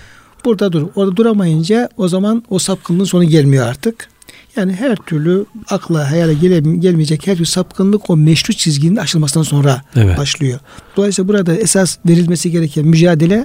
Burada 0.44 0.72
durun. 0.72 0.90
Orada 0.94 1.16
duramayınca 1.16 1.88
o 1.96 2.08
zaman 2.08 2.42
o 2.50 2.58
sapkınlığın 2.58 3.04
sonu 3.04 3.24
gelmiyor 3.24 3.66
artık. 3.66 4.08
Yani 4.56 4.72
her 4.72 4.96
türlü 4.96 5.46
akla 5.70 6.10
hayale 6.10 6.34
gele, 6.34 6.60
gelmeyecek 6.60 7.26
her 7.26 7.34
türlü 7.34 7.46
sapkınlık 7.46 8.10
o 8.10 8.16
meşru 8.16 8.52
çizginin 8.52 8.96
aşılmasından 8.96 9.44
sonra 9.44 9.82
evet. 9.96 10.18
başlıyor. 10.18 10.60
Dolayısıyla 10.96 11.28
burada 11.28 11.56
esas 11.56 11.98
verilmesi 12.06 12.50
gereken 12.50 12.86
mücadele 12.86 13.44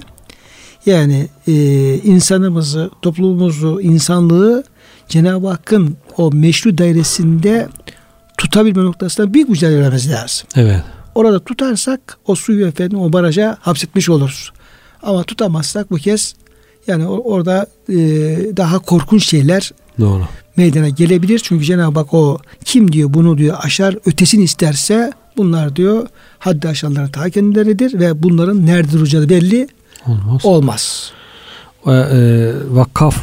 yani 0.86 1.28
e, 1.48 1.52
insanımızı, 1.94 2.90
toplumumuzu, 3.02 3.80
insanlığı 3.80 4.64
Cenab-ı 5.08 5.48
Hakk'ın 5.48 5.96
o 6.16 6.32
meşru 6.32 6.78
dairesinde 6.78 7.68
tutabilme 8.42 8.84
noktasında 8.84 9.34
büyük 9.34 9.48
mücadele 9.48 9.80
vermemiz 9.80 10.10
lazım. 10.10 10.48
Evet. 10.56 10.82
Orada 11.14 11.38
tutarsak 11.38 12.18
o 12.26 12.34
suyu 12.34 12.66
efendim 12.66 12.98
o 12.98 13.12
baraja 13.12 13.56
hapsetmiş 13.60 14.08
oluruz. 14.08 14.52
Ama 15.02 15.22
tutamazsak 15.22 15.90
bu 15.90 15.96
kez 15.96 16.34
yani 16.86 17.06
orada 17.06 17.66
e, 17.88 17.96
daha 18.56 18.78
korkunç 18.78 19.28
şeyler 19.28 19.70
Doğru. 20.00 20.22
meydana 20.56 20.88
gelebilir. 20.88 21.40
Çünkü 21.44 21.64
Cenab-ı 21.64 21.98
Hak 21.98 22.14
o 22.14 22.38
kim 22.64 22.92
diyor 22.92 23.14
bunu 23.14 23.38
diyor 23.38 23.56
aşar 23.62 23.96
ötesini 24.06 24.44
isterse 24.44 25.12
bunlar 25.36 25.76
diyor 25.76 26.06
haddi 26.38 26.68
aşanların 26.68 27.08
ta 27.08 27.30
kendileridir 27.30 28.00
ve 28.00 28.22
bunların 28.22 28.66
nerede 28.66 28.92
duracağı 28.92 29.28
belli 29.28 29.68
olmaz. 30.06 30.44
olmaz. 30.44 31.12
E, 31.86 31.92
e, 31.92 32.52
vakaf 32.70 33.16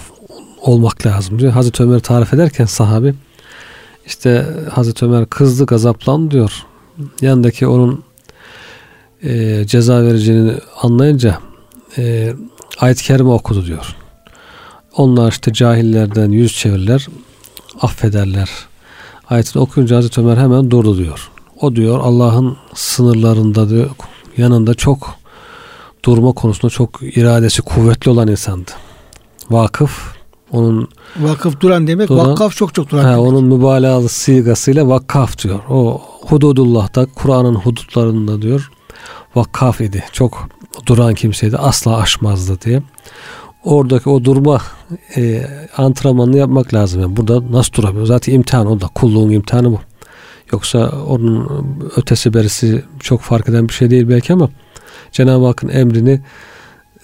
olmak 0.61 1.05
lazım 1.05 1.39
diyor. 1.39 1.51
Hazreti 1.51 1.83
Ömer 1.83 1.99
tarif 1.99 2.33
ederken 2.33 2.65
sahabi 2.65 3.15
işte 4.09 4.45
Hazreti 4.71 5.05
Ömer 5.05 5.25
kızdı 5.25 5.65
gazaplan 5.65 6.31
diyor. 6.31 6.65
Yanındaki 7.21 7.67
onun 7.67 8.03
e, 9.23 9.63
ceza 9.67 10.03
vereceğini 10.03 10.53
anlayınca 10.81 11.39
e, 11.97 12.33
ayet-i 12.79 13.03
kerime 13.03 13.29
okudu 13.29 13.65
diyor. 13.65 13.95
Onlar 14.95 15.31
işte 15.31 15.53
cahillerden 15.53 16.31
yüz 16.31 16.53
çevirirler, 16.53 17.07
affederler. 17.81 18.49
Ayetini 19.29 19.61
okuyunca 19.61 19.97
Hazreti 19.97 20.21
Ömer 20.21 20.37
hemen 20.37 20.71
durdu 20.71 20.97
diyor. 20.97 21.29
O 21.61 21.75
diyor 21.75 21.99
Allah'ın 21.99 22.57
sınırlarında 22.73 23.69
diyor, 23.69 23.89
yanında 24.37 24.73
çok 24.73 25.15
durma 26.05 26.31
konusunda 26.31 26.69
çok 26.69 26.99
iradesi 27.01 27.61
kuvvetli 27.61 28.11
olan 28.11 28.27
insandı. 28.27 28.71
Vakıf 29.49 30.18
onun 30.51 30.87
vakıf 31.19 31.61
duran 31.61 31.87
demek 31.87 32.09
duran, 32.09 32.31
vakaf 32.31 32.55
çok 32.55 32.75
çok 32.75 32.89
duran 32.89 33.03
he, 33.03 33.07
demek. 33.07 33.19
Onun 33.19 33.43
mübalağalı 33.43 34.09
sigasıyla 34.09 34.87
vakaf 34.87 35.43
diyor. 35.43 35.59
O 35.69 36.01
hududullah'ta 36.27 37.05
Kur'an'ın 37.05 37.55
hudutlarında 37.55 38.41
diyor 38.41 38.71
vakaf 39.35 39.81
idi. 39.81 40.03
Çok 40.11 40.49
duran 40.85 41.13
kimseydi. 41.13 41.57
Asla 41.57 41.97
aşmazdı 41.97 42.61
diye. 42.61 42.83
Oradaki 43.63 44.09
o 44.09 44.23
durma 44.23 44.61
e, 45.15 45.47
antrenmanını 45.77 46.37
yapmak 46.37 46.73
lazım. 46.73 47.01
Yani 47.01 47.17
burada 47.17 47.51
nasıl 47.51 47.73
duramıyor? 47.73 48.05
Zaten 48.05 48.33
imtihan 48.33 48.67
o 48.67 48.81
da. 48.81 48.87
Kulluğun 48.87 49.29
imtihanı 49.29 49.71
bu. 49.71 49.79
Yoksa 50.51 50.91
onun 51.07 51.49
ötesi 51.95 52.33
berisi 52.33 52.83
çok 52.99 53.21
fark 53.21 53.49
eden 53.49 53.67
bir 53.67 53.73
şey 53.73 53.89
değil 53.89 54.09
belki 54.09 54.33
ama 54.33 54.49
Cenab-ı 55.11 55.45
Hakk'ın 55.45 55.69
emrini 55.69 56.21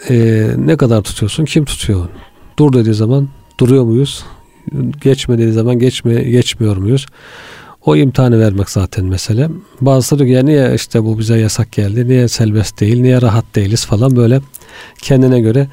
e, 0.10 0.48
ne 0.58 0.78
kadar 0.78 1.02
tutuyorsun? 1.02 1.46
Kim 1.46 1.66
tutuyor? 1.66 2.10
Dur 2.60 2.74
dediği 2.74 2.94
zaman 2.94 3.28
duruyor 3.60 3.84
muyuz? 3.84 4.26
Geçme 5.02 5.38
dediği 5.38 5.54
zaman 5.54 5.80
geçme, 5.80 6.14
geçmiyor 6.14 6.78
muyuz? 6.78 7.06
O 7.86 7.96
imtihanı 7.96 8.40
vermek 8.40 8.70
zaten 8.70 9.06
mesele. 9.06 9.50
Bazıları 9.82 10.26
diyor 10.28 10.42
ki 10.42 10.46
niye 10.46 10.76
işte 10.76 11.04
bu 11.04 11.20
bize 11.20 11.38
yasak 11.38 11.72
geldi, 11.72 12.08
niye 12.08 12.28
selbest 12.28 12.80
değil, 12.80 13.02
niye 13.02 13.22
rahat 13.22 13.46
değiliz 13.56 13.86
falan 13.86 14.16
böyle 14.16 14.42
kendine 15.02 15.40
göre 15.40 15.68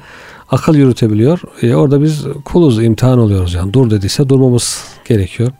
akıl 0.49 0.75
yürütebiliyor. 0.75 1.39
E 1.61 1.75
orada 1.75 2.01
biz 2.03 2.25
kuluz, 2.45 2.83
imtihan 2.83 3.19
oluyoruz 3.19 3.53
yani. 3.53 3.73
Dur 3.73 3.89
dediyse 3.89 4.29
durmamız 4.29 4.83
gerekiyor. 5.05 5.51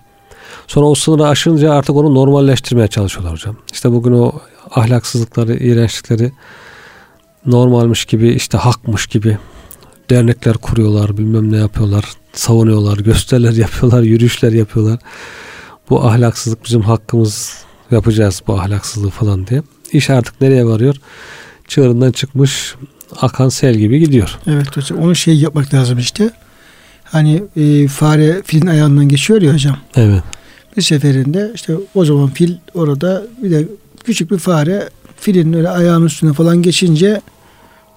Sonra 0.68 0.86
o 0.86 0.96
sınırı 0.96 1.28
aşınca 1.28 1.74
artık 1.74 1.96
onu 1.96 2.16
normalleştirmeye 2.16 2.88
çalışıyorlar 2.88 3.34
hocam. 3.34 3.56
İşte 3.74 3.92
bugün 3.92 4.14
o 4.14 4.32
ahlaksızlıkları, 4.72 5.54
iğrençlikleri 5.54 6.32
normalmiş 7.46 8.06
gibi 8.06 8.30
işte 8.30 8.58
hakmış 8.58 9.08
gibi 9.08 9.38
dernekler 10.10 10.54
kuruyorlar, 10.54 11.18
bilmem 11.18 11.52
ne 11.52 11.58
yapıyorlar, 11.58 12.06
savunuyorlar, 12.34 12.98
gösteriler 12.98 13.54
yapıyorlar, 13.54 14.02
yürüyüşler 14.02 14.52
yapıyorlar. 14.52 15.00
Bu 15.90 16.08
ahlaksızlık 16.08 16.66
bizim 16.66 16.82
hakkımız 16.82 17.64
yapacağız 17.92 18.42
bu 18.48 18.60
ahlaksızlığı 18.60 19.10
falan 19.10 19.48
diye. 19.48 19.64
İş 19.92 20.10
artık 20.10 20.42
nereye 20.42 20.66
varıyor? 20.66 20.96
Çığırından 21.68 22.12
çıkmış 22.12 22.76
akan 23.22 23.50
sel 23.50 23.76
gibi 23.76 24.00
gidiyor. 24.00 24.40
Evet 24.48 24.78
hocam 24.78 25.00
onu 25.00 25.16
şey 25.16 25.36
yapmak 25.36 25.74
lazım 25.74 25.98
işte. 25.98 26.32
Hani 27.04 27.44
e, 27.56 27.88
fare 27.88 28.42
filin 28.46 28.68
ayağından 28.68 29.10
geçiyor 29.10 29.42
ya 29.42 29.54
hocam. 29.54 29.78
Evet. 29.96 30.24
Bir 30.78 30.82
seferinde 30.82 31.52
işte 31.56 31.74
o 31.96 32.06
zaman 32.06 32.30
fil 32.30 32.56
orada 32.74 33.24
bir 33.44 33.52
de 33.52 33.68
küçük 34.04 34.32
bir 34.32 34.38
fare 34.38 34.90
filin 35.18 35.54
öyle 35.54 35.70
ayağının 35.70 36.06
üstüne 36.06 36.34
falan 36.34 36.62
geçince 36.62 37.22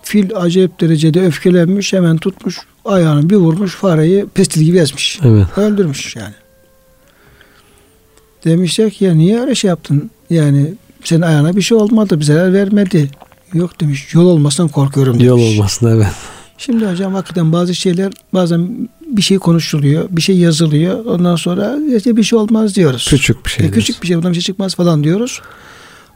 fil 0.07 0.37
acayip 0.37 0.81
derecede 0.81 1.27
öfkelenmiş 1.27 1.93
hemen 1.93 2.17
tutmuş 2.17 2.59
ayağını 2.85 3.31
bir 3.31 3.37
vurmuş 3.37 3.75
fareyi 3.75 4.27
pestil 4.35 4.63
gibi 4.63 4.79
ezmiş. 4.79 5.21
Evet. 5.25 5.59
Öldürmüş 5.59 6.17
yani. 6.17 6.35
Demişler 8.45 8.91
ki 8.91 9.05
ya 9.05 9.15
niye 9.15 9.41
öyle 9.41 9.55
şey 9.55 9.69
yaptın? 9.69 10.11
Yani 10.31 10.75
senin 11.05 11.23
ayağına 11.23 11.57
bir 11.57 11.63
şey 11.63 11.79
olmadı, 11.79 12.21
bir 12.21 12.25
zarar 12.25 12.53
vermedi. 12.53 13.11
Yok 13.55 13.81
demiş. 13.81 14.15
Yol 14.15 14.27
olmasından 14.27 14.69
korkuyorum 14.69 15.15
demiş. 15.15 15.27
Yol 15.27 15.41
olmasın 15.41 15.87
evet. 15.97 16.13
Şimdi 16.59 16.87
hocam 16.87 17.15
hakikaten 17.15 17.53
bazı 17.53 17.75
şeyler 17.75 18.13
bazen 18.35 18.89
bir 19.07 19.23
şey 19.23 19.39
konuşuluyor, 19.39 20.09
bir 20.11 20.23
şey 20.23 20.39
yazılıyor. 20.39 21.05
Ondan 21.05 21.37
sonra 21.37 21.77
işte 21.97 22.17
bir 22.17 22.23
şey 22.23 22.39
olmaz 22.39 22.75
diyoruz. 22.75 23.07
Küçük 23.11 23.45
bir 23.45 23.51
şey. 23.51 23.67
E, 23.67 23.71
küçük 23.71 24.03
bir 24.03 24.07
şey, 24.07 24.17
bundan 24.17 24.31
bir 24.31 24.37
şey 24.37 24.43
çıkmaz 24.43 24.75
falan 24.75 25.05
diyoruz. 25.05 25.41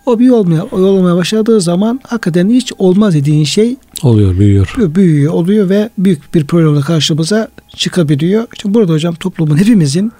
O 0.07 0.19
bir 0.19 0.31
olmaya, 0.31 0.65
olmaya 0.65 1.17
başladığı 1.17 1.61
zaman 1.61 2.01
hakikaten 2.07 2.51
hiç 2.51 2.73
olmaz 2.79 3.15
dediğin 3.15 3.45
şey 3.45 3.77
oluyor, 4.03 4.39
büyüyor. 4.39 4.75
Büyüyor, 4.79 5.33
oluyor 5.33 5.69
ve 5.69 5.91
büyük 5.99 6.35
bir 6.35 6.45
problemle 6.45 6.81
karşımıza 6.81 7.49
çıkabiliyor. 7.77 8.47
İşte 8.53 8.75
burada 8.75 8.93
hocam 8.93 9.15
toplumun 9.15 9.57
hepimizin 9.57 10.13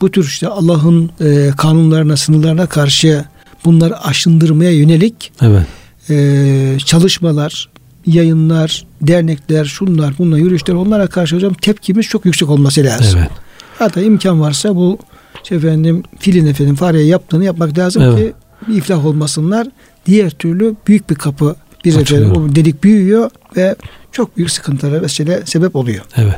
bu 0.00 0.10
tür 0.10 0.24
işte 0.24 0.48
Allah'ın 0.48 1.10
e, 1.20 1.50
kanunlarına, 1.56 2.16
sınırlarına 2.16 2.66
karşı 2.66 3.24
bunları 3.64 4.04
aşındırmaya 4.04 4.70
yönelik 4.70 5.32
evet. 5.42 5.66
e, 6.10 6.78
çalışmalar, 6.84 7.68
yayınlar, 8.06 8.86
dernekler, 9.02 9.64
şunlar, 9.64 10.14
bunlar, 10.18 10.38
yürüyüşler 10.38 10.74
onlara 10.74 11.06
karşı 11.06 11.36
hocam 11.36 11.54
tepkimiz 11.54 12.06
çok 12.06 12.24
yüksek 12.24 12.50
olması 12.50 12.84
lazım. 12.84 13.18
Evet. 13.20 13.30
Hatta 13.78 14.00
imkan 14.00 14.40
varsa 14.40 14.76
bu 14.76 14.98
işte 15.42 15.54
efendim 15.54 16.02
filin 16.18 16.46
efendim 16.46 16.74
fareye 16.74 17.06
yaptığını 17.06 17.44
yapmak 17.44 17.78
lazım 17.78 18.02
evet. 18.02 18.18
ki 18.18 18.32
bir 18.68 18.74
iflah 18.74 19.06
olmasınlar. 19.06 19.66
Diğer 20.06 20.30
türlü 20.30 20.74
büyük 20.86 21.10
bir 21.10 21.14
kapı 21.14 21.56
bir 21.84 21.94
o 21.94 22.54
delik 22.54 22.84
büyüyor 22.84 23.30
ve 23.56 23.76
çok 24.12 24.36
büyük 24.36 24.50
sıkıntılara 24.50 25.02
vesile 25.02 25.46
sebep 25.46 25.76
oluyor. 25.76 26.04
Evet. 26.16 26.36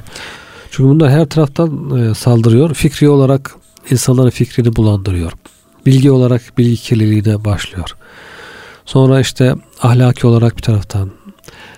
Çünkü 0.71 0.89
bunlar 0.89 1.11
her 1.11 1.27
taraftan 1.27 1.99
e, 1.99 2.15
saldırıyor. 2.15 2.75
Fikri 2.75 3.09
olarak 3.09 3.55
insanların 3.91 4.31
fikrini 4.31 4.77
bulandırıyor. 4.77 5.33
Bilgi 5.87 6.11
olarak 6.11 6.43
bilgi 6.59 6.77
kirliliğine 6.77 7.45
başlıyor. 7.45 7.91
Sonra 8.85 9.21
işte 9.21 9.55
ahlaki 9.83 10.27
olarak 10.27 10.57
bir 10.57 10.63
taraftan, 10.63 11.11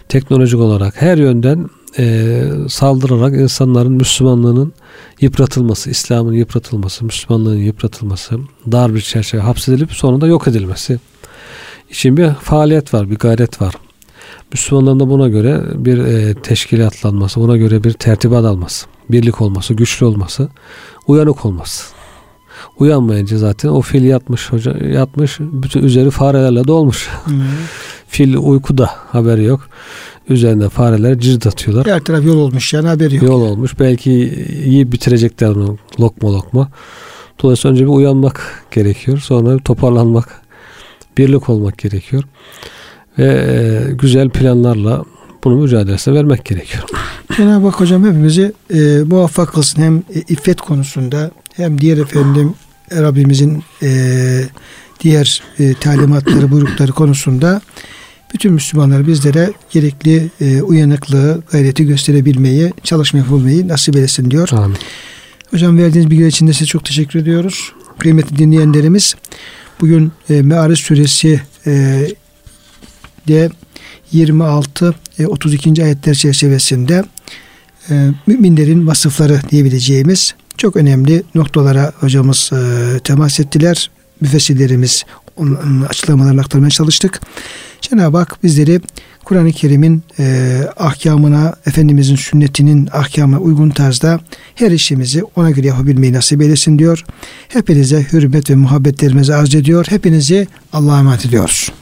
teknolojik 0.08 0.60
olarak 0.60 1.02
her 1.02 1.18
yönden 1.18 1.68
e, 1.98 2.42
saldırarak 2.68 3.34
insanların 3.34 3.92
Müslümanlığının 3.92 4.72
yıpratılması, 5.20 5.90
İslam'ın 5.90 6.32
yıpratılması, 6.32 7.04
Müslümanlığın 7.04 7.58
yıpratılması, 7.58 8.38
dar 8.72 8.94
bir 8.94 9.00
çerçeve 9.00 9.40
hapsedilip 9.40 9.92
sonunda 9.92 10.26
yok 10.26 10.48
edilmesi 10.48 10.98
için 11.90 12.16
bir 12.16 12.30
faaliyet 12.30 12.94
var, 12.94 13.10
bir 13.10 13.16
gayret 13.16 13.62
var. 13.62 13.74
Müslümanların 14.52 15.00
da 15.00 15.08
buna 15.08 15.28
göre 15.28 15.62
bir 15.74 15.98
e, 15.98 16.34
teşkilatlanması, 16.34 17.40
buna 17.40 17.56
göre 17.56 17.84
bir 17.84 17.92
tertibat 17.92 18.44
alması, 18.44 18.86
birlik 19.10 19.40
olması, 19.40 19.74
güçlü 19.74 20.06
olması, 20.06 20.48
uyanık 21.06 21.44
olması. 21.44 21.84
Uyanmayınca 22.78 23.38
zaten 23.38 23.68
o 23.68 23.80
fil 23.80 24.04
yatmış 24.04 24.52
hoca 24.52 24.86
yatmış 24.86 25.36
bütün 25.40 25.82
üzeri 25.82 26.10
farelerle 26.10 26.66
dolmuş. 26.66 27.08
Hmm. 27.24 27.42
fil 28.08 28.36
uykuda 28.36 28.90
haberi 29.08 29.44
yok. 29.44 29.68
Üzerinde 30.28 30.68
fareler 30.68 31.18
cirit 31.18 31.46
atıyorlar. 31.46 31.86
Her 31.86 32.00
taraf 32.00 32.24
yol 32.24 32.36
olmuş 32.36 32.72
yani 32.72 32.88
haberi 32.88 33.14
yok. 33.14 33.24
Yol 33.24 33.40
olmuş. 33.40 33.80
Belki 33.80 34.10
yiyip 34.66 34.92
bitirecekler 34.92 35.48
onu 35.48 35.78
lokma 36.00 36.32
lokma. 36.32 36.68
Dolayısıyla 37.42 37.72
önce 37.72 37.84
bir 37.84 37.90
uyanmak 37.90 38.64
gerekiyor. 38.70 39.18
Sonra 39.18 39.58
bir 39.58 39.62
toparlanmak, 39.62 40.42
birlik 41.18 41.48
olmak 41.48 41.78
gerekiyor. 41.78 42.24
Ve 43.18 43.24
e, 43.24 43.92
güzel 43.92 44.28
planlarla 44.28 45.04
bunu 45.44 45.54
mücadelesine 45.56 46.14
vermek 46.14 46.44
gerekiyor. 46.44 46.84
Cenab-ı 47.36 47.66
Hak 47.66 47.80
hocam 47.80 48.04
hepimizi 48.04 48.52
e, 48.74 48.78
muvaffak 49.06 49.52
kılsın 49.52 49.82
hem 49.82 49.96
e, 49.96 50.20
iffet 50.28 50.60
konusunda 50.60 51.30
hem 51.56 51.80
diğer 51.80 51.98
efendim 51.98 52.54
Rabbimizin 52.92 53.62
e, 53.82 53.90
diğer 55.00 55.42
e, 55.58 55.74
talimatları, 55.74 56.50
buyrukları 56.50 56.92
konusunda 56.92 57.60
bütün 58.34 58.52
Müslümanlar 58.52 59.06
bizlere 59.06 59.52
gerekli 59.70 60.30
e, 60.40 60.62
uyanıklığı, 60.62 61.42
gayreti 61.52 61.86
gösterebilmeyi, 61.86 62.72
çalışma 62.84 63.18
yapılmayı 63.18 63.68
nasip 63.68 63.96
etsin 63.96 64.30
diyor. 64.30 64.48
Amin. 64.52 64.76
Hocam 65.50 65.78
verdiğiniz 65.78 66.10
bilgiler 66.10 66.28
için 66.28 66.46
de 66.46 66.52
size 66.52 66.66
çok 66.66 66.84
teşekkür 66.84 67.18
ediyoruz. 67.18 67.72
Kıymetli 67.98 68.38
dinleyenlerimiz 68.38 69.14
bugün 69.80 70.12
e, 70.30 70.42
Me'ariz 70.42 70.78
suresi 70.78 71.40
e, 71.66 72.06
de 73.28 73.50
26 74.12 74.94
e, 75.18 75.26
32. 75.26 75.84
ayetler 75.84 76.14
çerçevesinde 76.14 77.04
e, 77.90 78.08
müminlerin 78.26 78.86
vasıfları 78.86 79.40
diyebileceğimiz 79.50 80.34
çok 80.56 80.76
önemli 80.76 81.22
noktalara 81.34 81.92
hocamız 82.00 82.50
e, 82.52 82.98
temas 82.98 83.40
ettiler. 83.40 83.90
Müfessirlerimiz 84.20 85.04
onun 85.36 85.82
açıklamalarını 85.82 86.40
aktarmaya 86.40 86.70
çalıştık. 86.70 87.20
Cenab-ı 87.80 88.16
Hak 88.16 88.44
bizleri 88.44 88.80
Kur'an-ı 89.24 89.52
Kerim'in 89.52 90.02
e, 90.18 90.58
ahkamına, 90.76 91.54
Efendimizin 91.66 92.16
sünnetinin 92.16 92.88
ahkamına 92.92 93.40
uygun 93.40 93.70
tarzda 93.70 94.20
her 94.54 94.70
işimizi 94.70 95.22
ona 95.36 95.50
göre 95.50 95.66
yapabilmeyi 95.66 96.12
nasip 96.12 96.42
eylesin 96.42 96.78
diyor. 96.78 97.04
Hepinize 97.48 98.06
hürmet 98.12 98.50
ve 98.50 98.54
muhabbetlerimizi 98.54 99.34
arz 99.34 99.54
ediyor. 99.54 99.86
Hepinizi 99.88 100.48
Allah'a 100.72 100.98
emanet 100.98 101.26
ediyoruz. 101.26 101.72